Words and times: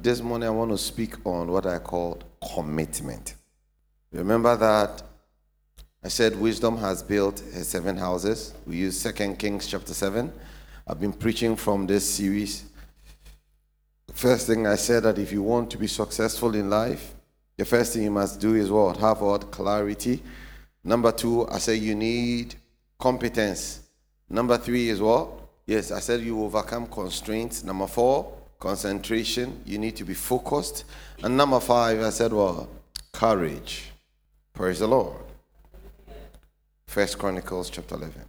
this 0.00 0.22
morning 0.22 0.46
I 0.46 0.52
want 0.52 0.70
to 0.70 0.78
speak 0.78 1.14
on 1.26 1.50
what 1.50 1.66
I 1.66 1.80
call 1.80 2.22
commitment. 2.54 3.34
Remember 4.12 4.54
that 4.54 5.02
I 6.04 6.08
said 6.08 6.38
wisdom 6.40 6.76
has 6.76 7.02
built 7.02 7.38
seven 7.38 7.96
houses. 7.96 8.54
We 8.64 8.76
use 8.76 8.96
Second 8.96 9.40
Kings 9.40 9.66
chapter 9.66 9.92
7. 9.92 10.32
I've 10.86 11.00
been 11.00 11.12
preaching 11.12 11.56
from 11.56 11.88
this 11.88 12.08
series. 12.08 12.64
First 14.12 14.46
thing 14.46 14.68
I 14.68 14.76
said 14.76 15.02
that 15.02 15.18
if 15.18 15.32
you 15.32 15.42
want 15.42 15.68
to 15.72 15.78
be 15.78 15.88
successful 15.88 16.54
in 16.54 16.70
life, 16.70 17.14
the 17.56 17.64
first 17.64 17.92
thing 17.92 18.04
you 18.04 18.12
must 18.12 18.40
do 18.40 18.54
is 18.54 18.70
what? 18.70 18.98
Have 18.98 19.20
what? 19.20 19.50
Clarity. 19.50 20.22
Number 20.84 21.10
two, 21.10 21.48
I 21.48 21.58
said 21.58 21.80
you 21.80 21.96
need 21.96 22.54
competence. 23.00 23.80
Number 24.30 24.58
three 24.58 24.90
is 24.90 25.00
what? 25.00 25.28
Yes, 25.66 25.90
I 25.90 25.98
said 25.98 26.20
you 26.20 26.40
overcome 26.44 26.86
constraints. 26.86 27.64
Number 27.64 27.88
four, 27.88 28.37
concentration. 28.58 29.60
You 29.64 29.78
need 29.78 29.96
to 29.96 30.04
be 30.04 30.14
focused. 30.14 30.84
And 31.22 31.36
number 31.36 31.60
five, 31.60 32.00
I 32.00 32.10
said 32.10 32.32
well, 32.32 32.68
Courage. 33.12 33.90
Praise 34.54 34.80
the 34.80 34.88
Lord. 34.88 35.16
First 36.86 37.18
Chronicles 37.18 37.70
chapter 37.70 37.94
11. 37.94 38.22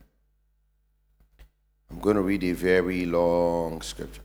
I'm 1.92 2.00
going 2.00 2.16
to 2.16 2.22
read 2.22 2.44
a 2.44 2.52
very 2.52 3.06
long 3.06 3.82
scripture. 3.82 4.22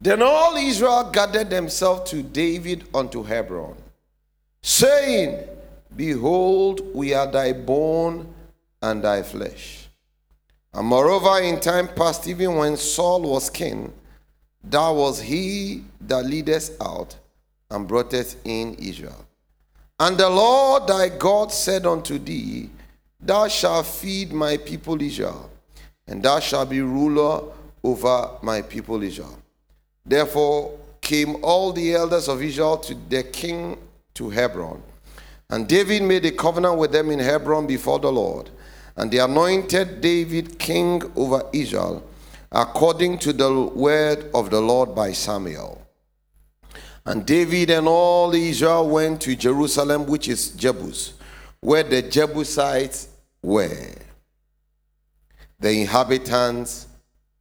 Then 0.00 0.22
all 0.22 0.56
Israel 0.56 1.10
gathered 1.12 1.50
themselves 1.50 2.10
to 2.10 2.22
David 2.22 2.84
unto 2.94 3.22
Hebron, 3.22 3.76
saying, 4.62 5.46
Behold, 5.94 6.94
we 6.94 7.14
are 7.14 7.30
thy 7.30 7.52
bone 7.52 8.32
and 8.80 9.04
thy 9.04 9.22
flesh. 9.22 9.88
And 10.72 10.86
moreover, 10.86 11.40
in 11.40 11.60
time 11.60 11.88
past, 11.88 12.26
even 12.26 12.54
when 12.56 12.76
Saul 12.76 13.22
was 13.22 13.50
king, 13.50 13.92
thou 14.62 14.94
was 14.94 15.20
he 15.20 15.84
that 16.02 16.24
leadest 16.24 16.72
out 16.80 17.16
and 17.70 17.88
broughtest 17.88 18.38
in 18.44 18.74
Israel. 18.74 19.26
And 19.98 20.18
the 20.18 20.28
Lord 20.28 20.86
thy 20.86 21.08
God 21.08 21.52
said 21.52 21.86
unto 21.86 22.18
thee, 22.18 22.70
Thou 23.20 23.48
shalt 23.48 23.86
feed 23.86 24.32
my 24.32 24.56
people 24.56 25.00
Israel, 25.00 25.48
and 26.06 26.22
thou 26.22 26.40
shalt 26.40 26.70
be 26.70 26.80
ruler 26.80 27.42
over 27.84 28.30
my 28.42 28.62
people 28.62 29.02
Israel. 29.02 29.38
Therefore 30.04 30.78
came 31.00 31.36
all 31.44 31.72
the 31.72 31.94
elders 31.94 32.28
of 32.28 32.42
Israel 32.42 32.76
to 32.78 32.94
the 33.08 33.22
king 33.22 33.78
to 34.14 34.30
Hebron. 34.30 34.82
And 35.50 35.68
David 35.68 36.02
made 36.02 36.24
a 36.24 36.30
covenant 36.32 36.78
with 36.78 36.92
them 36.92 37.10
in 37.10 37.18
Hebron 37.18 37.66
before 37.66 37.98
the 37.98 38.10
Lord. 38.10 38.50
And 38.96 39.10
they 39.10 39.18
anointed 39.18 40.00
David 40.00 40.58
king 40.58 41.02
over 41.16 41.42
Israel, 41.52 42.02
according 42.52 43.16
to 43.16 43.32
the 43.32 43.50
word 43.74 44.30
of 44.34 44.50
the 44.50 44.60
Lord 44.60 44.94
by 44.94 45.12
Samuel. 45.12 45.80
And 47.06 47.26
David 47.26 47.70
and 47.70 47.88
all 47.88 48.32
Israel 48.34 48.88
went 48.88 49.22
to 49.22 49.34
Jerusalem, 49.34 50.06
which 50.06 50.28
is 50.28 50.50
Jebus, 50.50 51.14
where 51.60 51.82
the 51.82 52.02
Jebusites 52.02 53.08
were, 53.42 53.94
the 55.58 55.80
inhabitants 55.80 56.86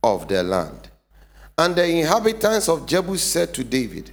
of 0.02 0.28
their 0.28 0.44
land. 0.44 0.90
And 1.58 1.76
the 1.76 1.86
inhabitants 1.86 2.70
of 2.70 2.86
Jebus 2.88 3.20
said 3.20 3.54
to 3.56 3.64
David, 3.64 4.12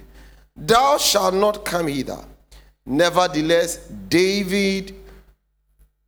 Thou 0.55 0.97
shalt 0.97 1.33
not 1.33 1.63
come 1.63 1.87
hither. 1.87 2.23
Nevertheless, 2.85 3.77
David 3.87 4.95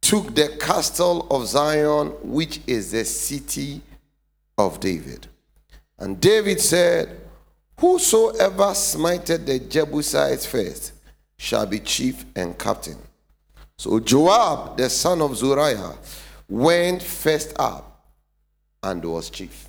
took 0.02 0.36
the 0.36 0.58
castle 0.59 1.28
of 1.31 1.47
Zion, 1.47 2.08
which 2.23 2.59
is 2.67 2.92
the 2.92 3.06
city 3.06 3.81
of 4.65 4.79
David. 4.79 5.27
And 5.97 6.19
David 6.19 6.59
said, 6.59 7.19
Whosoever 7.79 8.73
smited 8.73 9.45
the 9.45 9.59
Jebusites 9.59 10.45
first 10.45 10.93
shall 11.37 11.65
be 11.65 11.79
chief 11.79 12.25
and 12.35 12.57
captain. 12.57 12.97
So 13.77 13.99
Joab, 13.99 14.77
the 14.77 14.89
son 14.89 15.21
of 15.21 15.35
Zeruiah, 15.35 15.95
went 16.47 17.01
first 17.01 17.53
up 17.57 18.05
and 18.83 19.03
was 19.03 19.29
chief. 19.31 19.67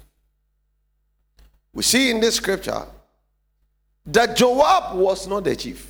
We 1.72 1.82
see 1.82 2.10
in 2.10 2.20
this 2.20 2.36
scripture 2.36 2.84
that 4.04 4.36
Joab 4.36 4.98
was 4.98 5.26
not 5.26 5.44
the 5.44 5.56
chief. 5.56 5.88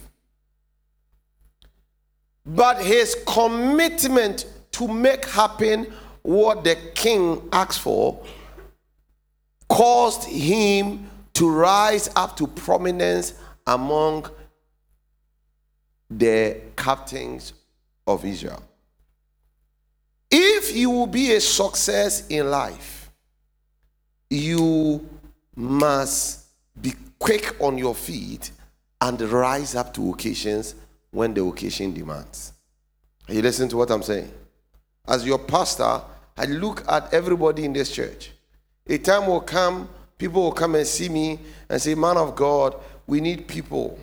But 2.46 2.84
his 2.84 3.16
commitment 3.26 4.46
to 4.72 4.86
make 4.86 5.24
happen 5.26 5.92
what 6.22 6.62
the 6.62 6.76
king 6.94 7.48
asked 7.52 7.80
for 7.80 8.24
caused 9.72 10.24
him 10.24 11.08
to 11.32 11.50
rise 11.50 12.10
up 12.14 12.36
to 12.36 12.46
prominence 12.46 13.32
among 13.66 14.26
the 16.10 16.60
captains 16.76 17.54
of 18.06 18.22
Israel. 18.26 18.62
If 20.30 20.76
you 20.76 20.90
will 20.90 21.06
be 21.06 21.32
a 21.32 21.40
success 21.40 22.26
in 22.28 22.50
life, 22.50 23.10
you 24.28 25.08
must 25.56 26.44
be 26.78 26.92
quick 27.18 27.56
on 27.58 27.78
your 27.78 27.94
feet 27.94 28.50
and 29.00 29.18
rise 29.22 29.74
up 29.74 29.94
to 29.94 30.10
occasions 30.10 30.74
when 31.12 31.32
the 31.32 31.42
occasion 31.42 31.94
demands. 31.94 32.52
Are 33.26 33.32
you 33.32 33.40
listening 33.40 33.70
to 33.70 33.78
what 33.78 33.90
I'm 33.90 34.02
saying? 34.02 34.30
As 35.08 35.24
your 35.24 35.38
pastor, 35.38 36.02
I 36.36 36.44
look 36.44 36.84
at 36.86 37.14
everybody 37.14 37.64
in 37.64 37.72
this 37.72 37.90
church. 37.90 38.32
A 38.88 38.98
time 38.98 39.26
will 39.26 39.40
come, 39.40 39.88
people 40.18 40.42
will 40.42 40.52
come 40.52 40.74
and 40.74 40.86
see 40.86 41.08
me 41.08 41.38
and 41.68 41.80
say, 41.80 41.94
Man 41.94 42.16
of 42.16 42.34
God, 42.34 42.76
we 43.06 43.20
need 43.20 43.46
people 43.46 43.98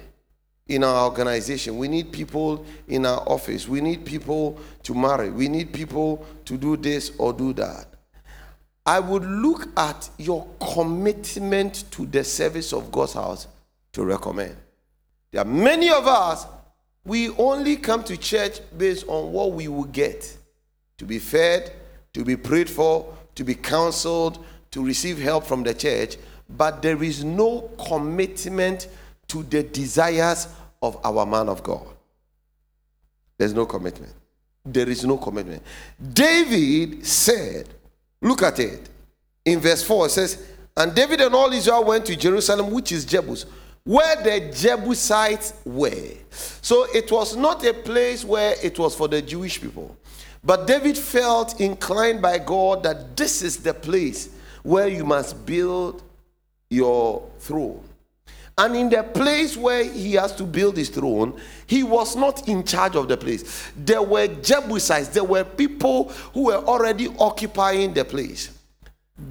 in 0.67 0.84
our 0.84 1.06
organization. 1.06 1.78
We 1.78 1.88
need 1.88 2.12
people 2.12 2.66
in 2.88 3.06
our 3.06 3.22
office. 3.28 3.68
We 3.68 3.81
need 3.81 4.06
people 4.06 4.59
to 4.84 4.94
marry. 4.94 5.31
We 5.31 5.50
need 5.50 5.73
people 5.73 6.25
to 6.45 6.57
do 6.57 6.78
this 6.78 7.12
or 7.18 7.34
do 7.34 7.53
that. 7.53 7.88
I 8.85 9.00
would 9.00 9.25
look 9.25 9.68
at 9.78 10.09
your 10.18 10.47
commitment 10.73 11.91
to 11.91 12.06
the 12.06 12.23
service 12.23 12.72
of 12.73 12.91
God's 12.91 13.13
house 13.13 13.47
to 13.94 14.03
recommend. 14.06 14.56
There 15.31 15.41
are 15.41 15.45
many 15.45 15.89
of 15.89 16.07
us, 16.07 16.45
we 17.06 17.29
only 17.31 17.75
come 17.75 18.03
to 18.03 18.18
church 18.18 18.59
based 18.78 19.06
on 19.07 19.31
what 19.31 19.51
we 19.51 19.68
will 19.68 19.84
get 19.85 20.38
to 20.97 21.06
be 21.06 21.19
fed, 21.19 21.72
to 22.13 22.23
be 22.23 22.35
prayed 22.35 22.69
for, 22.69 23.13
to 23.35 23.44
be 23.44 23.56
counseled, 23.56 24.44
to 24.72 24.85
receive 24.85 25.19
help 25.19 25.46
from 25.46 25.63
the 25.63 25.74
church, 25.74 26.18
but 26.50 26.81
there 26.81 27.02
is 27.03 27.24
no 27.24 27.69
commitment 27.88 28.88
to 29.28 29.44
the 29.44 29.63
desires 29.63 30.47
of 30.81 30.97
our 31.06 31.25
man 31.25 31.50
of 31.50 31.63
God. 31.63 31.85
There's 33.38 33.53
no 33.53 33.66
commitment. 33.66 34.13
There 34.66 34.90
is 34.90 35.06
no 35.06 35.18
commitment. 35.18 35.63
David 36.13 37.06
said, 37.06 37.69
look 38.22 38.44
at 38.44 38.59
it. 38.59 38.90
In 39.46 39.59
verse 39.59 39.84
4, 39.84 40.07
it 40.07 40.09
says, 40.09 40.47
And 40.75 40.94
David 40.94 41.22
and 41.22 41.34
all 41.34 41.51
Israel 41.51 41.86
went 41.86 42.06
to 42.07 42.16
Jerusalem, 42.16 42.72
which 42.72 42.91
is 42.91 43.06
Jebus, 43.06 43.46
where 43.84 44.22
the 44.22 44.51
Jebusites 44.53 45.53
were. 45.66 46.13
So 46.30 46.86
it 46.94 47.12
was 47.12 47.36
not 47.36 47.66
a 47.66 47.74
place 47.74 48.25
where 48.25 48.56
it 48.62 48.78
was 48.78 48.96
for 48.96 49.07
the 49.07 49.22
Jewish 49.22 49.62
people. 49.62 49.96
But 50.44 50.68
David 50.68 50.97
felt 50.97 51.59
inclined 51.59 52.22
by 52.22 52.38
God 52.40 52.84
that 52.84 53.16
this 53.16 53.41
is 53.41 53.57
the 53.57 53.74
place 53.74 54.30
where 54.63 54.87
you 54.87 55.05
must 55.05 55.45
build 55.45 56.03
your 56.69 57.27
throne. 57.39 57.83
And 58.57 58.75
in 58.75 58.89
the 58.89 59.03
place 59.03 59.55
where 59.55 59.85
he 59.85 60.13
has 60.15 60.35
to 60.35 60.43
build 60.43 60.75
his 60.75 60.89
throne, 60.89 61.39
he 61.65 61.83
was 61.83 62.17
not 62.17 62.49
in 62.49 62.65
charge 62.65 62.97
of 62.97 63.07
the 63.07 63.15
place. 63.15 63.71
There 63.77 64.01
were 64.01 64.27
Jebusites, 64.27 65.07
there 65.09 65.23
were 65.23 65.45
people 65.45 66.09
who 66.33 66.45
were 66.47 66.57
already 66.57 67.07
occupying 67.19 67.93
the 67.93 68.03
place. 68.03 68.49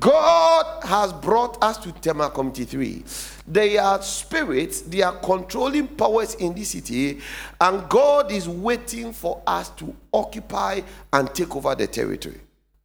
God 0.01 0.85
has 0.85 1.13
brought 1.13 1.63
us 1.63 1.79
to 1.79 1.93
Tema 1.93 2.31
Community 2.31 2.65
3. 2.65 3.05
They 3.47 3.79
are 3.79 4.01
spirits, 4.03 4.83
they 4.83 5.03
are 5.03 5.17
controlling 5.17 5.89
powers 5.89 6.35
in 6.35 6.55
this 6.55 6.71
city, 6.71 7.21
and 7.61 7.89
God 7.89 8.31
is 8.31 8.49
waiting 8.49 9.13
for 9.13 9.43
us 9.47 9.71
to 9.71 9.95
occupy 10.13 10.83
and 11.13 11.35
take 11.35 11.55
over 11.57 11.75
the 11.75 11.87
territory. 11.87 12.41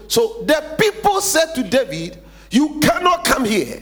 So 0.08 0.44
the 0.46 0.76
people 0.80 1.20
said 1.22 1.54
to 1.56 1.64
David, 1.64 2.23
You 2.54 2.80
cannot 2.82 3.26
come 3.26 3.46
here. 3.46 3.82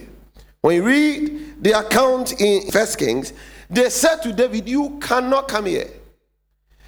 When 0.62 0.78
you 0.78 0.84
read 0.84 1.62
the 1.62 1.78
account 1.78 2.40
in 2.40 2.72
First 2.72 2.98
Kings, 2.98 3.34
they 3.70 3.90
said 3.90 4.22
to 4.24 4.32
David, 4.32 4.70
You 4.70 4.98
cannot 5.02 5.50
come 5.50 5.66
here. 5.66 5.90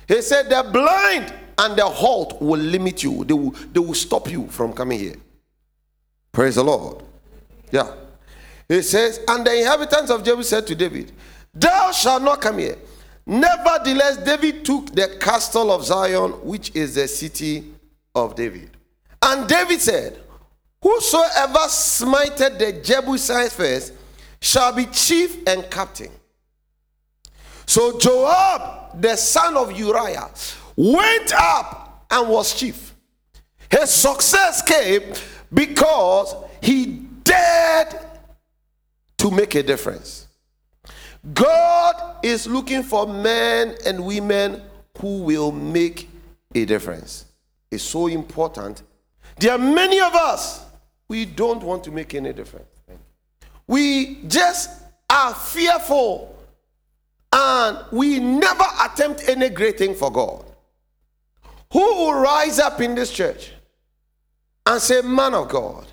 He 0.08 0.22
said, 0.22 0.50
The 0.50 0.70
blind 0.72 1.34
and 1.58 1.76
the 1.78 1.86
halt 1.86 2.42
will 2.42 2.60
limit 2.60 3.04
you, 3.04 3.26
they 3.26 3.34
will, 3.34 3.52
they 3.52 3.82
will 3.82 3.94
stop 3.94 4.32
you 4.32 4.48
from 4.48 4.72
coming 4.72 4.98
here. 4.98 5.16
Praise 6.32 6.56
the 6.56 6.64
Lord. 6.64 7.04
Yeah. 7.70 7.94
He 8.70 8.82
says, 8.82 9.20
And 9.28 9.46
the 9.46 9.60
inhabitants 9.60 10.10
of 10.10 10.24
Jerusalem 10.24 10.44
said 10.44 10.68
to 10.68 10.76
David, 10.76 11.12
Thou 11.54 11.92
shalt 11.92 12.24
not 12.24 12.40
come 12.40 12.60
here. 12.60 12.78
Nevertheless, 13.26 14.18
David 14.24 14.64
took 14.64 14.96
the 14.96 15.18
castle 15.20 15.70
of 15.70 15.84
Zion, 15.84 16.32
which 16.48 16.74
is 16.74 16.96
the 16.96 17.10
city 17.10 17.74
of 18.16 18.36
David. 18.36 18.70
And 19.22 19.50
David 19.50 19.82
said, 19.82 20.23
Whosoever 20.84 21.68
smited 21.70 22.60
the 22.60 22.82
Jebusites 22.84 23.56
first 23.56 23.94
shall 24.42 24.74
be 24.74 24.86
chief 24.88 25.48
and 25.48 25.70
captain. 25.72 26.12
So 27.66 27.98
Joab, 27.98 29.02
the 29.02 29.16
son 29.16 29.56
of 29.56 29.72
Uriah, 29.72 30.30
went 30.76 31.34
up 31.34 32.06
and 32.12 32.30
was 32.30 32.54
chief. 32.54 32.94
His 33.72 33.90
success 33.90 34.62
came 34.62 35.14
because 35.54 36.36
he 36.62 36.86
dared 37.24 37.96
to 39.18 39.32
make 39.32 39.56
a 39.56 39.64
difference. 39.64 40.28
God 41.34 42.18
is 42.24 42.46
looking 42.46 42.84
for 42.84 43.08
men 43.08 43.76
and 43.86 44.06
women 44.06 44.62
who 45.00 45.24
will 45.24 45.54
make 45.54 46.10
a 46.54 46.66
difference. 46.66 47.26
It's 47.72 47.84
so 47.84 48.08
important. 48.08 48.84
There 49.40 49.52
are 49.54 49.58
many 49.58 50.00
of 50.02 50.14
us, 50.14 50.63
we 51.14 51.26
don't 51.26 51.62
want 51.62 51.84
to 51.84 51.92
make 51.92 52.16
any 52.16 52.34
difference. 52.34 52.66
We 53.68 54.24
just 54.28 54.68
are 55.08 55.36
fearful 55.36 56.36
and 57.32 57.78
we 57.92 58.18
never 58.18 58.64
attempt 58.84 59.22
any 59.28 59.50
great 59.50 59.78
thing 59.78 59.94
for 59.94 60.12
God. 60.12 60.44
Who 61.72 61.80
will 61.80 62.16
rise 62.16 62.58
up 62.58 62.82
in 62.82 62.96
this 62.96 63.12
church 63.12 63.52
and 64.66 64.82
say, 64.82 65.04
Man 65.04 65.36
of 65.36 65.50
God, 65.50 65.86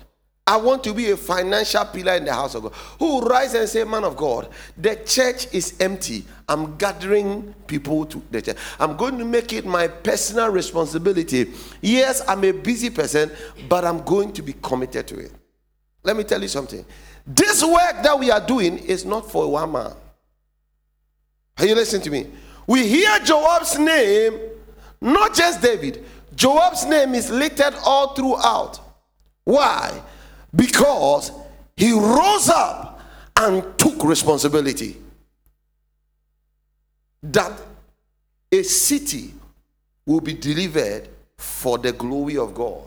I 0.51 0.57
want 0.57 0.83
to 0.83 0.93
be 0.93 1.09
a 1.11 1.15
financial 1.15 1.85
pillar 1.85 2.15
in 2.15 2.25
the 2.25 2.33
house 2.33 2.55
of 2.55 2.63
God. 2.63 2.73
Who 2.99 3.05
will 3.05 3.21
rise 3.21 3.53
and 3.53 3.69
say, 3.69 3.85
Man 3.85 4.03
of 4.03 4.17
God, 4.17 4.49
the 4.77 4.97
church 4.97 5.47
is 5.53 5.79
empty. 5.79 6.25
I'm 6.45 6.75
gathering 6.75 7.55
people 7.67 8.05
to 8.07 8.21
the 8.29 8.41
church. 8.41 8.57
I'm 8.77 8.97
going 8.97 9.17
to 9.17 9.23
make 9.23 9.53
it 9.53 9.65
my 9.65 9.87
personal 9.87 10.49
responsibility. 10.49 11.53
Yes, 11.79 12.21
I'm 12.27 12.43
a 12.43 12.51
busy 12.51 12.89
person, 12.89 13.31
but 13.69 13.85
I'm 13.85 14.03
going 14.03 14.33
to 14.33 14.41
be 14.41 14.51
committed 14.61 15.07
to 15.07 15.19
it. 15.19 15.31
Let 16.03 16.17
me 16.17 16.25
tell 16.25 16.41
you 16.41 16.49
something. 16.49 16.83
This 17.25 17.63
work 17.63 18.03
that 18.03 18.19
we 18.19 18.29
are 18.29 18.45
doing 18.45 18.77
is 18.77 19.05
not 19.05 19.31
for 19.31 19.49
one 19.49 19.71
man. 19.71 19.93
Are 21.59 21.65
you 21.65 21.75
listening 21.75 22.01
to 22.01 22.09
me? 22.09 22.27
We 22.67 22.85
hear 22.89 23.19
Joab's 23.19 23.79
name, 23.79 24.37
not 24.99 25.33
just 25.33 25.61
David. 25.61 26.03
Joab's 26.35 26.85
name 26.85 27.15
is 27.15 27.29
littered 27.29 27.75
all 27.85 28.13
throughout. 28.15 28.81
Why? 29.45 30.01
Because 30.55 31.31
he 31.75 31.91
rose 31.91 32.49
up 32.49 33.01
and 33.35 33.77
took 33.77 34.03
responsibility. 34.03 34.97
That 37.23 37.51
a 38.51 38.63
city 38.63 39.33
will 40.05 40.21
be 40.21 40.33
delivered 40.33 41.07
for 41.37 41.77
the 41.77 41.91
glory 41.91 42.37
of 42.37 42.53
God. 42.53 42.83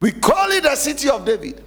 We 0.00 0.12
call 0.12 0.50
it 0.50 0.64
the 0.64 0.74
city 0.74 1.08
of 1.08 1.24
David, 1.24 1.62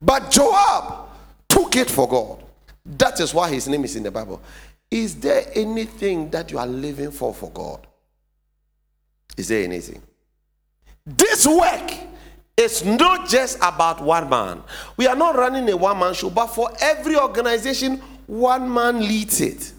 but 0.00 0.30
Joab 0.30 1.08
took 1.48 1.74
it 1.76 1.90
for 1.90 2.06
God. 2.08 2.44
That 2.84 3.18
is 3.20 3.32
why 3.32 3.50
his 3.50 3.66
name 3.66 3.84
is 3.84 3.96
in 3.96 4.02
the 4.02 4.10
Bible. 4.10 4.42
Is 4.90 5.16
there 5.16 5.44
anything 5.54 6.30
that 6.30 6.50
you 6.50 6.58
are 6.58 6.66
living 6.66 7.10
for 7.10 7.34
for 7.34 7.50
God? 7.50 7.86
Is 9.36 9.48
there 9.48 9.64
anything? 9.64 10.02
This 11.06 11.46
work 11.46 11.92
it's 12.58 12.84
not 12.84 13.28
just 13.28 13.56
about 13.58 14.02
one 14.02 14.28
man. 14.28 14.64
We 14.96 15.06
are 15.06 15.14
not 15.14 15.36
running 15.36 15.70
a 15.70 15.76
one 15.76 15.96
man 15.96 16.12
show, 16.12 16.28
but 16.28 16.48
for 16.48 16.68
every 16.80 17.16
organization, 17.16 17.98
one 18.26 18.72
man 18.72 18.98
leads 18.98 19.40
it. 19.40 19.72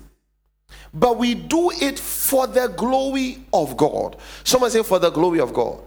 But 0.93 1.17
we 1.17 1.35
do 1.35 1.71
it 1.71 1.99
for 1.99 2.47
the 2.47 2.67
glory 2.67 3.43
of 3.51 3.75
God. 3.75 4.15
Someone 4.45 4.71
say, 4.71 4.81
for 4.81 4.97
the 4.97 5.09
glory 5.09 5.41
of 5.41 5.53
God. 5.53 5.81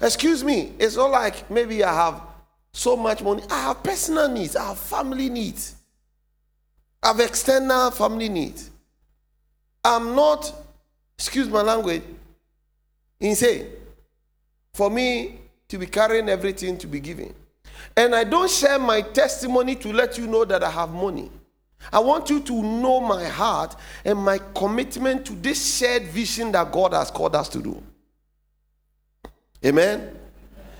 Excuse 0.00 0.42
me, 0.42 0.72
it's 0.78 0.96
not 0.96 1.10
like 1.10 1.50
maybe 1.50 1.84
I 1.84 1.92
have 1.92 2.22
so 2.72 2.96
much 2.96 3.22
money. 3.22 3.42
I 3.50 3.64
have 3.64 3.82
personal 3.82 4.28
needs, 4.28 4.56
I 4.56 4.68
have 4.68 4.78
family 4.78 5.28
needs, 5.28 5.76
I 7.02 7.08
have 7.08 7.20
external 7.20 7.90
family 7.90 8.30
needs. 8.30 8.70
I'm 9.84 10.16
not, 10.16 10.50
excuse 11.18 11.48
my 11.50 11.60
language, 11.60 12.02
insane. 13.20 13.66
For 14.72 14.88
me, 14.88 15.40
to 15.70 15.78
be 15.78 15.86
carrying 15.86 16.28
everything 16.28 16.76
to 16.78 16.86
be 16.86 17.00
giving. 17.00 17.34
And 17.96 18.14
I 18.14 18.24
don't 18.24 18.50
share 18.50 18.78
my 18.78 19.00
testimony 19.00 19.74
to 19.76 19.92
let 19.92 20.18
you 20.18 20.26
know 20.26 20.44
that 20.44 20.62
I 20.62 20.70
have 20.70 20.90
money. 20.90 21.30
I 21.92 22.00
want 22.00 22.28
you 22.28 22.40
to 22.40 22.62
know 22.62 23.00
my 23.00 23.24
heart 23.24 23.74
and 24.04 24.18
my 24.18 24.38
commitment 24.54 25.24
to 25.26 25.32
this 25.32 25.78
shared 25.78 26.04
vision 26.04 26.52
that 26.52 26.70
God 26.70 26.92
has 26.92 27.10
called 27.10 27.34
us 27.34 27.48
to 27.50 27.62
do. 27.62 27.82
Amen. 29.64 30.18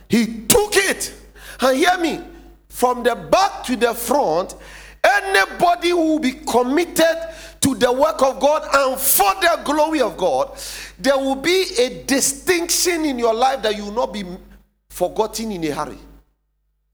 He 0.08 0.42
took 0.46 0.76
it. 0.76 1.14
And 1.60 1.76
hear 1.76 1.96
me, 1.98 2.20
from 2.68 3.02
the 3.02 3.14
back 3.14 3.64
to 3.64 3.76
the 3.76 3.94
front, 3.94 4.54
anybody 5.04 5.90
who 5.90 6.12
will 6.12 6.18
be 6.18 6.32
committed 6.32 7.16
to 7.60 7.74
the 7.74 7.92
work 7.92 8.22
of 8.22 8.40
God 8.40 8.62
and 8.72 8.98
for 8.98 9.32
the 9.40 9.60
glory 9.64 10.00
of 10.00 10.16
God, 10.16 10.58
there 10.98 11.16
will 11.16 11.36
be 11.36 11.66
a 11.78 12.02
distinction 12.04 13.04
in 13.04 13.18
your 13.18 13.34
life 13.34 13.62
that 13.62 13.76
you 13.76 13.84
will 13.84 13.92
not 13.92 14.12
be 14.12 14.24
forgotten 15.00 15.50
in 15.52 15.64
a 15.64 15.70
hurry. 15.70 15.98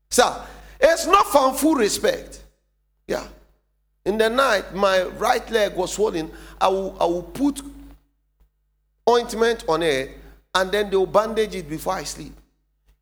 Sir, 0.08 0.32
it's 0.80 1.06
not 1.06 1.26
from 1.26 1.54
full 1.56 1.74
respect. 1.74 2.40
Yeah. 3.08 3.26
In 4.04 4.16
the 4.16 4.30
night, 4.30 4.72
my 4.72 5.02
right 5.24 5.50
leg 5.50 5.74
was 5.74 5.92
swollen. 5.94 6.30
I 6.60 6.68
will, 6.68 6.96
I 7.00 7.04
will 7.06 7.24
put 7.24 7.60
ointment 9.08 9.64
on 9.68 9.82
it 9.82 10.12
and 10.54 10.70
then 10.70 10.88
they 10.88 10.96
will 10.96 11.06
bandage 11.06 11.56
it 11.56 11.68
before 11.68 11.94
I 11.94 12.04
sleep. 12.04 12.32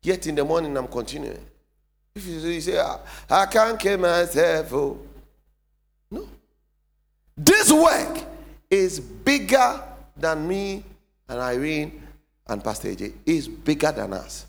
Yet 0.01 0.25
in 0.25 0.33
the 0.33 0.43
morning, 0.43 0.75
I'm 0.75 0.87
continuing. 0.87 1.45
If 2.15 2.25
you 2.25 2.61
say, 2.61 2.79
ah, 2.79 2.99
I 3.29 3.45
can't 3.45 3.79
kill 3.79 3.99
myself. 3.99 4.73
Oh. 4.73 4.97
No. 6.09 6.27
This 7.37 7.71
work 7.71 8.23
is 8.71 8.99
bigger 8.99 9.83
than 10.17 10.47
me 10.47 10.83
and 11.29 11.39
Irene 11.39 12.01
and 12.47 12.63
Pastor 12.63 12.87
AJ. 12.87 13.13
It's 13.25 13.47
bigger 13.47 13.91
than 13.91 14.13
us. 14.13 14.47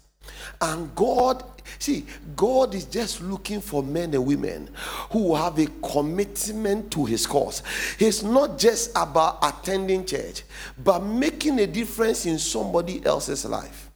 And 0.60 0.94
God, 0.94 1.44
see, 1.78 2.06
God 2.34 2.74
is 2.74 2.84
just 2.84 3.20
looking 3.20 3.60
for 3.60 3.82
men 3.82 4.14
and 4.14 4.24
women 4.24 4.70
who 5.10 5.34
have 5.34 5.58
a 5.58 5.66
commitment 5.82 6.90
to 6.92 7.04
his 7.04 7.26
cause. 7.26 7.62
It's 7.98 8.22
not 8.22 8.58
just 8.58 8.90
about 8.96 9.38
attending 9.42 10.06
church, 10.06 10.42
but 10.82 11.00
making 11.00 11.58
a 11.58 11.66
difference 11.66 12.26
in 12.26 12.38
somebody 12.38 13.04
else's 13.04 13.44
life. 13.44 13.90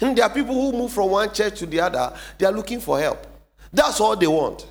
And 0.00 0.16
there 0.16 0.24
are 0.24 0.32
people 0.32 0.54
who 0.54 0.76
move 0.76 0.92
from 0.92 1.10
one 1.10 1.32
church 1.32 1.58
to 1.60 1.66
the 1.66 1.80
other, 1.80 2.16
they 2.36 2.46
are 2.46 2.52
looking 2.52 2.80
for 2.80 3.00
help. 3.00 3.26
That's 3.72 4.00
all 4.00 4.16
they 4.16 4.26
want. 4.26 4.66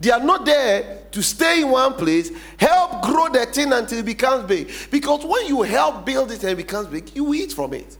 They 0.00 0.10
are 0.10 0.22
not 0.22 0.44
there 0.44 1.06
to 1.10 1.22
stay 1.22 1.62
in 1.62 1.70
one 1.70 1.94
place, 1.94 2.30
help 2.56 3.02
grow 3.02 3.28
the 3.28 3.46
thing 3.46 3.72
until 3.72 3.98
it 3.98 4.04
becomes 4.04 4.44
big. 4.44 4.70
Because 4.90 5.24
when 5.24 5.46
you 5.46 5.62
help 5.62 6.04
build 6.04 6.30
it 6.30 6.42
and 6.42 6.52
it 6.52 6.56
becomes 6.56 6.86
big, 6.86 7.14
you 7.16 7.34
eat 7.34 7.52
from 7.52 7.74
it. 7.74 7.96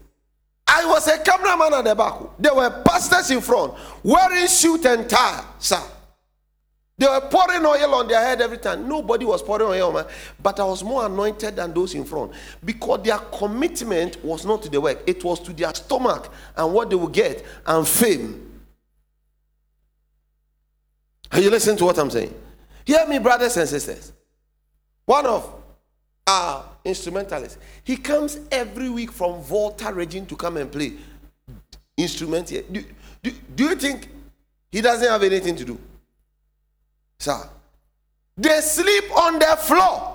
I 0.70 0.84
was 0.84 1.08
a 1.08 1.18
cameraman 1.18 1.72
at 1.74 1.84
the 1.84 1.94
back. 1.94 2.20
There 2.38 2.54
were 2.54 2.82
pastors 2.84 3.30
in 3.30 3.40
front 3.40 3.74
wearing 4.02 4.46
suit 4.46 4.84
and 4.84 5.08
tie, 5.08 5.44
sir. 5.58 5.82
They 6.98 7.06
were 7.06 7.20
pouring 7.30 7.64
oil 7.64 7.94
on 7.94 8.08
their 8.08 8.20
head 8.20 8.40
every 8.40 8.58
time. 8.58 8.88
Nobody 8.88 9.24
was 9.24 9.40
pouring 9.40 9.68
oil 9.68 9.88
on 9.88 9.94
my 9.94 10.04
but 10.42 10.58
I 10.60 10.64
was 10.64 10.82
more 10.84 11.06
anointed 11.06 11.56
than 11.56 11.72
those 11.72 11.94
in 11.94 12.04
front 12.04 12.32
because 12.64 13.02
their 13.04 13.18
commitment 13.18 14.22
was 14.24 14.44
not 14.44 14.62
to 14.62 14.68
the 14.68 14.80
work, 14.80 15.02
it 15.06 15.24
was 15.24 15.40
to 15.40 15.52
their 15.52 15.72
stomach 15.74 16.30
and 16.56 16.74
what 16.74 16.90
they 16.90 16.96
would 16.96 17.12
get 17.12 17.44
and 17.66 17.86
fame. 17.86 18.44
Are 21.30 21.40
you 21.40 21.50
listening 21.50 21.76
to 21.78 21.84
what 21.84 21.98
I'm 21.98 22.10
saying? 22.10 22.34
Hear 22.84 23.06
me, 23.06 23.18
brothers 23.18 23.56
and 23.56 23.68
sisters. 23.68 24.12
One 25.04 25.26
of 25.26 25.54
our 26.26 26.67
instrumentalist. 26.88 27.58
He 27.84 27.96
comes 27.96 28.40
every 28.50 28.88
week 28.88 29.12
from 29.12 29.42
Volta 29.42 29.92
region 29.92 30.26
to 30.26 30.36
come 30.36 30.56
and 30.56 30.72
play 30.72 30.94
instrument 31.96 32.48
here. 32.48 32.62
Do, 32.70 32.84
do, 33.22 33.32
do 33.54 33.64
you 33.64 33.74
think 33.76 34.08
he 34.72 34.80
doesn't 34.80 35.08
have 35.08 35.22
anything 35.22 35.54
to 35.56 35.64
do? 35.64 35.78
Sir, 37.18 37.48
they 38.36 38.60
sleep 38.60 39.04
on 39.16 39.38
the 39.38 39.56
floor 39.60 40.14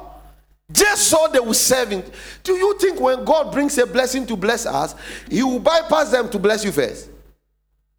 just 0.72 1.08
so 1.08 1.28
they 1.32 1.40
will 1.40 1.54
serve 1.54 1.90
him. 1.90 2.04
Do 2.44 2.54
you 2.54 2.78
think 2.80 3.00
when 3.00 3.24
God 3.24 3.52
brings 3.52 3.78
a 3.78 3.86
blessing 3.86 4.26
to 4.28 4.36
bless 4.36 4.66
us, 4.66 4.96
he 5.30 5.44
will 5.44 5.60
bypass 5.60 6.10
them 6.10 6.30
to 6.30 6.40
bless 6.40 6.64
you 6.64 6.72
first? 6.72 7.10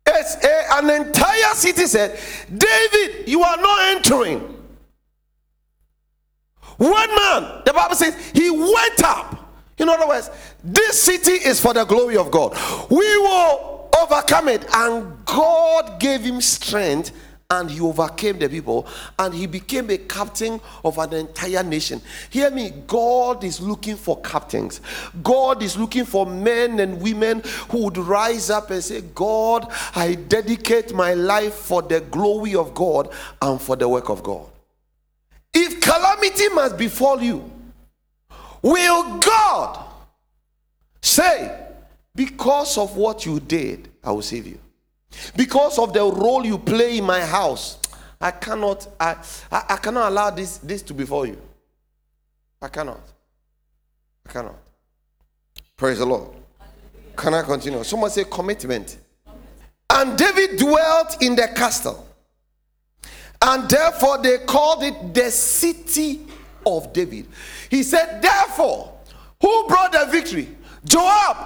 It's 0.07 0.37
a, 0.45 0.77
an 0.79 1.07
entire 1.07 1.55
city 1.55 1.87
said, 1.87 2.19
David, 2.49 3.29
you 3.29 3.43
are 3.43 3.57
not 3.57 3.97
entering. 3.97 4.54
One 6.85 7.15
man, 7.17 7.63
the 7.65 7.73
Bible 7.73 7.95
says, 7.95 8.15
he 8.35 8.51
went 8.51 9.03
up. 9.05 9.41
In 9.79 9.89
other 9.89 10.07
words, 10.07 10.31
this 10.63 11.03
city 11.03 11.33
is 11.33 11.59
for 11.59 11.73
the 11.73 11.85
glory 11.85 12.19
of 12.19 12.31
God. 12.31 12.55
We 12.91 13.17
will 13.17 13.89
overcome 14.03 14.49
it. 14.49 14.67
And 14.75 15.25
God 15.25 15.99
gave 15.99 16.21
him 16.21 16.43
strength 16.43 17.13
and 17.51 17.71
he 17.71 17.81
overcame 17.81 18.39
the 18.39 18.49
people 18.49 18.87
and 19.19 19.33
he 19.33 19.47
became 19.47 19.89
a 19.89 19.97
captain 19.97 20.61
of 20.85 20.99
an 20.99 21.15
entire 21.15 21.63
nation. 21.63 22.03
Hear 22.29 22.51
me, 22.51 22.71
God 22.87 23.45
is 23.45 23.61
looking 23.61 23.97
for 23.97 24.21
captains. 24.21 24.83
God 25.23 25.63
is 25.63 25.79
looking 25.79 26.05
for 26.05 26.27
men 26.27 26.81
and 26.81 27.01
women 27.01 27.43
who 27.71 27.85
would 27.85 27.97
rise 27.97 28.51
up 28.51 28.71
and 28.71 28.85
say, 28.85 29.01
God, 29.15 29.73
I 29.95 30.17
dedicate 30.17 30.95
my 30.95 31.15
life 31.15 31.55
for 31.55 31.81
the 31.81 32.01
glory 32.01 32.55
of 32.55 32.75
God 32.75 33.11
and 33.41 33.61
for 33.61 33.75
the 33.75 33.89
work 33.89 34.11
of 34.11 34.23
God. 34.23 34.51
If 35.55 35.81
calamity 35.81 36.49
must 36.49 36.77
befall 36.77 37.23
you, 37.23 37.51
will 38.63 39.19
God 39.19 39.85
say, 41.01 41.61
because 42.15 42.77
of 42.79 42.97
what 42.97 43.25
you 43.25 43.41
did, 43.41 43.89
I 44.03 44.13
will 44.13 44.23
save 44.23 44.47
you? 44.47 44.59
Because 45.37 45.79
of 45.79 45.93
the 45.93 46.03
role 46.03 46.45
you 46.45 46.59
play 46.59 46.99
in 46.99 47.05
my 47.05 47.21
house, 47.21 47.79
I 48.21 48.31
cannot, 48.31 48.89
I, 48.99 49.17
I, 49.51 49.65
I 49.71 49.77
cannot 49.77 50.11
allow 50.11 50.31
this, 50.31 50.59
this 50.59 50.83
to 50.83 50.95
befall 50.95 51.27
you. 51.27 51.41
I 52.61 52.69
cannot. 52.69 53.01
I 54.27 54.33
cannot. 54.33 54.57
Praise 55.77 55.99
the 55.99 56.07
Lord. 56.07 56.31
Can 57.17 57.35
I 57.35 57.43
continue? 57.43 57.85
Someone 57.85 58.11
say 58.11 58.25
commitment. 58.25 58.97
And 59.91 60.19
David 60.19 60.59
dwelt 60.59 61.23
in 61.23 61.37
the 61.37 61.49
castle. 61.49 62.07
And 63.47 63.69
therefore 63.69 64.23
they 64.23 64.39
called 64.39 64.83
it 64.83 65.13
the 65.13 65.31
city 65.31 66.21
of 66.65 66.95
David. 66.95 67.27
He 67.69 67.83
said, 67.83 68.23
Therefore, 68.23 68.99
who 69.39 69.69
brought 69.69 69.93
the 69.93 70.07
victory? 70.11 70.49
Joab. 70.83 71.37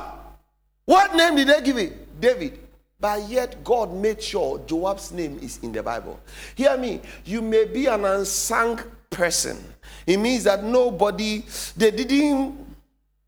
What 0.84 1.16
name 1.16 1.34
did 1.34 1.48
they 1.48 1.60
give 1.60 1.76
it? 1.76 2.20
David. 2.20 2.60
But 3.00 3.28
yet, 3.28 3.64
God 3.64 3.92
made 3.92 4.22
sure 4.22 4.60
Joab's 4.60 5.10
name 5.10 5.40
is 5.42 5.58
in 5.62 5.72
the 5.72 5.82
Bible. 5.82 6.20
Hear 6.54 6.76
me. 6.76 7.00
You 7.24 7.42
may 7.42 7.64
be 7.64 7.86
an 7.86 8.04
unsung 8.04 8.80
person. 9.10 9.58
It 10.06 10.18
means 10.18 10.44
that 10.44 10.62
nobody, 10.62 11.44
they 11.76 11.90
didn't 11.90 12.64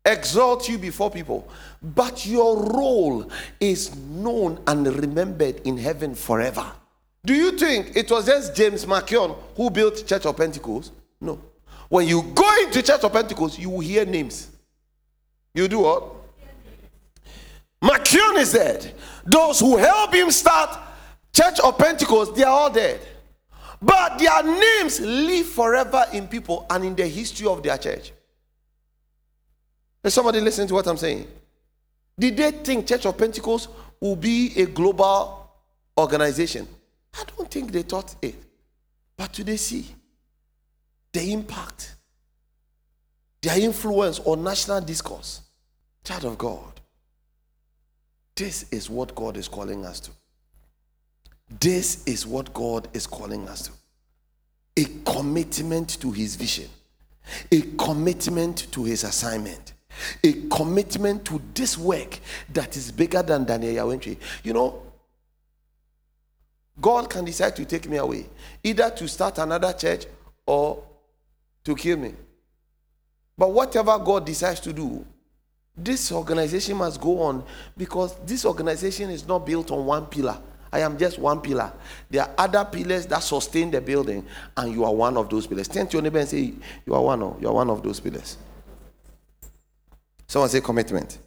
exalt 0.05 0.69
you 0.69 0.77
before 0.77 1.11
people, 1.11 1.47
but 1.81 2.25
your 2.25 2.63
role 2.71 3.29
is 3.59 3.95
known 3.97 4.59
and 4.65 4.87
remembered 4.87 5.59
in 5.67 5.77
heaven 5.77 6.15
forever. 6.15 6.71
Do 7.23 7.35
you 7.35 7.51
think 7.51 7.95
it 7.95 8.09
was 8.09 8.25
just 8.25 8.55
James 8.55 8.85
McKeown 8.85 9.37
who 9.55 9.69
built 9.69 10.05
Church 10.07 10.25
of 10.25 10.35
Pentecost? 10.35 10.91
No. 11.19 11.39
When 11.87 12.07
you 12.07 12.23
go 12.33 12.63
into 12.63 12.81
Church 12.81 13.03
of 13.03 13.13
Pentecost, 13.13 13.59
you 13.59 13.69
will 13.69 13.81
hear 13.81 14.05
names. 14.05 14.49
You 15.53 15.67
do 15.67 15.79
what? 15.79 16.03
McKeown 17.81 18.37
is 18.37 18.53
dead. 18.53 18.93
Those 19.25 19.59
who 19.59 19.77
helped 19.77 20.15
him 20.15 20.31
start 20.31 20.77
Church 21.33 21.59
of 21.59 21.77
Pentecost, 21.77 22.35
they 22.35 22.43
are 22.43 22.51
all 22.51 22.71
dead. 22.71 22.99
But 23.81 24.19
their 24.19 24.43
names 24.43 24.99
live 24.99 25.47
forever 25.47 26.05
in 26.13 26.27
people 26.27 26.65
and 26.69 26.85
in 26.85 26.95
the 26.95 27.07
history 27.07 27.47
of 27.47 27.63
their 27.63 27.77
church. 27.77 28.11
Is 30.03 30.13
somebody 30.13 30.39
listening 30.39 30.67
to 30.67 30.73
what 30.73 30.87
I'm 30.87 30.97
saying? 30.97 31.27
Did 32.17 32.37
they 32.37 32.51
think 32.51 32.87
Church 32.87 33.05
of 33.05 33.17
Pentecost 33.17 33.69
will 33.99 34.15
be 34.15 34.53
a 34.57 34.65
global 34.65 35.49
organization? 35.97 36.67
I 37.13 37.23
don't 37.35 37.49
think 37.49 37.71
they 37.71 37.81
thought 37.83 38.15
it. 38.21 38.35
But 39.17 39.33
do 39.33 39.43
they 39.43 39.57
see 39.57 39.85
the 41.11 41.31
impact, 41.31 41.95
their 43.41 43.59
influence 43.59 44.19
on 44.19 44.43
national 44.43 44.81
discourse? 44.81 45.41
Child 46.03 46.25
of 46.25 46.37
God. 46.37 46.81
This 48.35 48.65
is 48.71 48.89
what 48.89 49.13
God 49.13 49.37
is 49.37 49.47
calling 49.47 49.85
us 49.85 49.99
to. 49.99 50.11
This 51.59 52.03
is 52.05 52.25
what 52.25 52.53
God 52.53 52.87
is 52.93 53.05
calling 53.05 53.47
us 53.47 53.63
to. 53.63 53.71
A 54.77 54.85
commitment 55.11 55.99
to 55.99 56.11
his 56.11 56.35
vision, 56.35 56.69
a 57.51 57.61
commitment 57.77 58.71
to 58.71 58.85
his 58.85 59.03
assignment, 59.03 59.73
a 60.23 60.33
commitment 60.49 61.25
to 61.25 61.41
this 61.53 61.77
work 61.77 62.19
that 62.53 62.77
is 62.77 62.91
bigger 62.91 63.21
than 63.21 63.43
Daniel 63.43 63.73
Yaw 63.73 63.85
Antwi. 63.87 64.17
You 64.43 64.53
know, 64.53 64.81
God 66.81 67.09
can 67.09 67.23
decide 67.23 67.55
to 67.57 67.65
take 67.65 67.87
me 67.87 67.97
away, 67.97 68.25
either 68.63 68.89
to 68.89 69.07
start 69.07 69.37
another 69.37 69.71
church 69.71 70.05
or 70.45 70.83
to 71.63 71.75
kill 71.75 71.97
me. 71.97 72.13
But 73.37 73.51
whatever 73.51 73.97
God 73.99 74.25
decides 74.25 74.59
to 74.61 74.73
do, 74.73 75.05
this 75.77 76.11
organization 76.11 76.77
must 76.77 76.99
go 76.99 77.21
on 77.21 77.43
because 77.77 78.15
this 78.25 78.45
organization 78.45 79.09
is 79.09 79.27
not 79.27 79.45
built 79.45 79.71
on 79.71 79.85
one 79.85 80.05
pillar. 80.07 80.37
I 80.73 80.79
am 80.79 80.97
just 80.97 81.19
one 81.19 81.41
pillar. 81.41 81.71
There 82.09 82.21
are 82.23 82.31
other 82.37 82.65
pillars 82.65 83.05
that 83.07 83.19
sustain 83.19 83.71
the 83.71 83.81
building, 83.81 84.25
and 84.55 84.73
you 84.73 84.85
are 84.85 84.93
one 84.93 85.17
of 85.17 85.29
those 85.29 85.45
pillars. 85.45 85.67
Turn 85.67 85.87
to 85.87 85.93
your 85.93 86.01
neighbor 86.01 86.19
and 86.19 86.29
say, 86.29 86.53
You 86.85 86.93
are 86.93 87.01
one 87.01 87.21
of, 87.21 87.41
you 87.41 87.47
are 87.47 87.53
one 87.53 87.69
of 87.69 87.83
those 87.83 87.99
pillars. 87.99 88.37
Someone 90.27 90.49
say 90.49 90.61
commitment. 90.61 91.17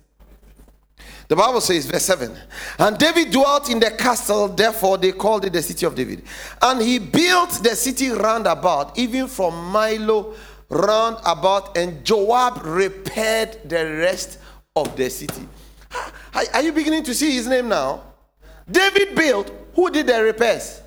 The 1.28 1.36
Bible 1.36 1.60
says, 1.60 1.86
verse 1.86 2.04
7 2.04 2.36
And 2.78 2.98
David 2.98 3.30
dwelt 3.30 3.70
in 3.70 3.80
the 3.80 3.90
castle, 3.90 4.48
therefore 4.48 4.98
they 4.98 5.12
called 5.12 5.44
it 5.44 5.52
the 5.52 5.62
city 5.62 5.86
of 5.86 5.94
David. 5.94 6.22
And 6.60 6.80
he 6.82 6.98
built 6.98 7.50
the 7.62 7.74
city 7.74 8.10
round 8.10 8.46
about, 8.46 8.98
even 8.98 9.26
from 9.26 9.70
Milo 9.70 10.34
round 10.68 11.18
about, 11.24 11.76
and 11.76 12.04
Joab 12.04 12.64
repaired 12.64 13.58
the 13.64 13.84
rest 13.84 14.38
of 14.76 14.94
the 14.96 15.08
city. 15.08 15.48
Are 16.52 16.62
you 16.62 16.72
beginning 16.72 17.04
to 17.04 17.14
see 17.14 17.32
his 17.32 17.46
name 17.46 17.68
now? 17.68 18.02
David 18.70 19.14
built, 19.14 19.50
who 19.74 19.90
did 19.90 20.06
the 20.06 20.22
repairs? 20.22 20.82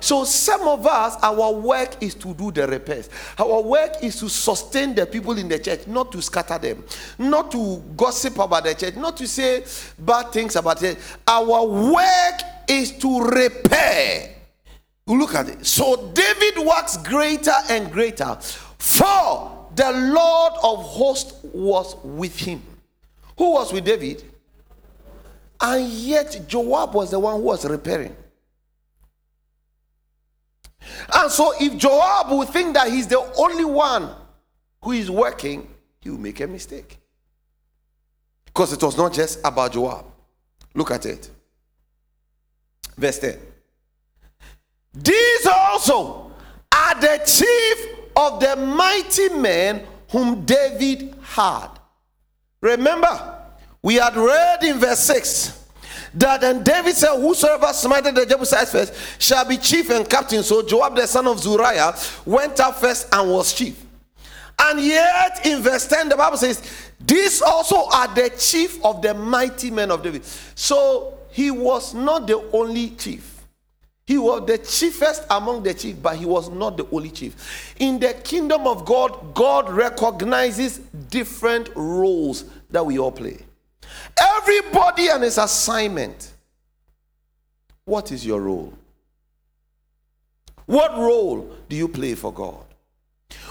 So, 0.00 0.24
some 0.24 0.62
of 0.62 0.86
us, 0.86 1.16
our 1.22 1.52
work 1.52 2.02
is 2.02 2.14
to 2.16 2.34
do 2.34 2.50
the 2.50 2.66
repairs. 2.66 3.08
Our 3.38 3.62
work 3.62 4.02
is 4.02 4.18
to 4.20 4.28
sustain 4.28 4.94
the 4.94 5.06
people 5.06 5.36
in 5.38 5.48
the 5.48 5.58
church, 5.58 5.86
not 5.86 6.10
to 6.12 6.22
scatter 6.22 6.58
them, 6.58 6.84
not 7.18 7.50
to 7.52 7.82
gossip 7.96 8.38
about 8.38 8.64
the 8.64 8.74
church, 8.74 8.96
not 8.96 9.16
to 9.18 9.28
say 9.28 9.64
bad 9.98 10.32
things 10.32 10.56
about 10.56 10.82
it. 10.82 10.98
Our 11.26 11.66
work 11.66 12.40
is 12.66 12.96
to 12.98 13.20
repair. 13.20 14.36
Look 15.06 15.34
at 15.34 15.48
it. 15.48 15.66
So, 15.66 16.12
David 16.12 16.66
works 16.66 16.96
greater 16.96 17.54
and 17.68 17.92
greater 17.92 18.38
for 18.80 19.68
the 19.74 19.92
Lord 19.92 20.52
of 20.62 20.82
hosts 20.84 21.34
was 21.44 21.96
with 22.02 22.36
him. 22.36 22.62
Who 23.36 23.52
was 23.52 23.72
with 23.72 23.84
David? 23.84 24.24
And 25.60 25.86
yet 25.88 26.40
Joab 26.48 26.94
was 26.94 27.10
the 27.10 27.18
one 27.18 27.36
who 27.36 27.42
was 27.42 27.64
repairing. 27.66 28.16
And 31.12 31.30
so 31.30 31.52
if 31.60 31.76
Joab 31.76 32.30
would 32.30 32.48
think 32.48 32.74
that 32.74 32.88
he's 32.88 33.06
the 33.06 33.20
only 33.36 33.64
one 33.64 34.10
who 34.82 34.92
is 34.92 35.10
working, 35.10 35.68
he 36.00 36.10
will 36.10 36.18
make 36.18 36.40
a 36.40 36.46
mistake. 36.46 36.98
Because 38.46 38.72
it 38.72 38.82
was 38.82 38.96
not 38.96 39.12
just 39.12 39.38
about 39.44 39.72
Joab. 39.72 40.04
Look 40.74 40.90
at 40.90 41.06
it. 41.06 41.30
Verse 42.96 43.18
10. 43.18 43.38
These 44.92 45.46
also 45.46 46.32
are 46.74 47.00
the 47.00 47.20
chief 47.24 47.98
of 48.16 48.40
the 48.40 48.56
mighty 48.56 49.28
men 49.30 49.86
whom 50.10 50.44
David 50.44 51.14
had. 51.22 51.68
Remember, 52.60 53.38
we 53.82 53.94
had 53.94 54.16
read 54.16 54.64
in 54.64 54.78
verse 54.78 55.00
6 55.00 55.59
that 56.14 56.42
and 56.42 56.64
David 56.64 56.96
said, 56.96 57.16
Whosoever 57.16 57.66
smited 57.66 58.14
the 58.14 58.26
Jebusites 58.26 58.72
first 58.72 58.94
shall 59.20 59.44
be 59.44 59.56
chief 59.56 59.90
and 59.90 60.08
captain. 60.08 60.42
So 60.42 60.62
Joab 60.62 60.96
the 60.96 61.06
son 61.06 61.26
of 61.26 61.40
Zeruiah 61.40 61.94
went 62.24 62.58
up 62.60 62.76
first 62.76 63.08
and 63.12 63.30
was 63.30 63.52
chief. 63.52 63.84
And 64.58 64.80
yet 64.80 65.46
in 65.46 65.62
verse 65.62 65.86
10, 65.86 66.10
the 66.10 66.16
Bible 66.16 66.36
says, 66.36 66.62
These 67.00 67.40
also 67.42 67.86
are 67.88 68.12
the 68.14 68.30
chief 68.36 68.84
of 68.84 69.00
the 69.00 69.14
mighty 69.14 69.70
men 69.70 69.90
of 69.90 70.02
David. 70.02 70.24
So 70.24 71.18
he 71.30 71.50
was 71.50 71.94
not 71.94 72.26
the 72.26 72.38
only 72.52 72.90
chief. 72.90 73.40
He 74.06 74.18
was 74.18 74.44
the 74.44 74.58
chiefest 74.58 75.24
among 75.30 75.62
the 75.62 75.72
chief, 75.72 76.02
but 76.02 76.16
he 76.16 76.26
was 76.26 76.50
not 76.50 76.76
the 76.76 76.84
only 76.90 77.10
chief. 77.10 77.74
In 77.78 78.00
the 78.00 78.12
kingdom 78.24 78.66
of 78.66 78.84
God, 78.84 79.34
God 79.34 79.70
recognizes 79.70 80.78
different 80.78 81.70
roles 81.76 82.44
that 82.70 82.84
we 82.84 82.98
all 82.98 83.12
play. 83.12 83.38
Everybody 84.20 85.08
and 85.08 85.22
his 85.22 85.38
assignment. 85.38 86.32
What 87.84 88.12
is 88.12 88.24
your 88.24 88.40
role? 88.40 88.72
What 90.66 90.96
role 90.96 91.56
do 91.68 91.74
you 91.74 91.88
play 91.88 92.14
for 92.14 92.32
God? 92.32 92.64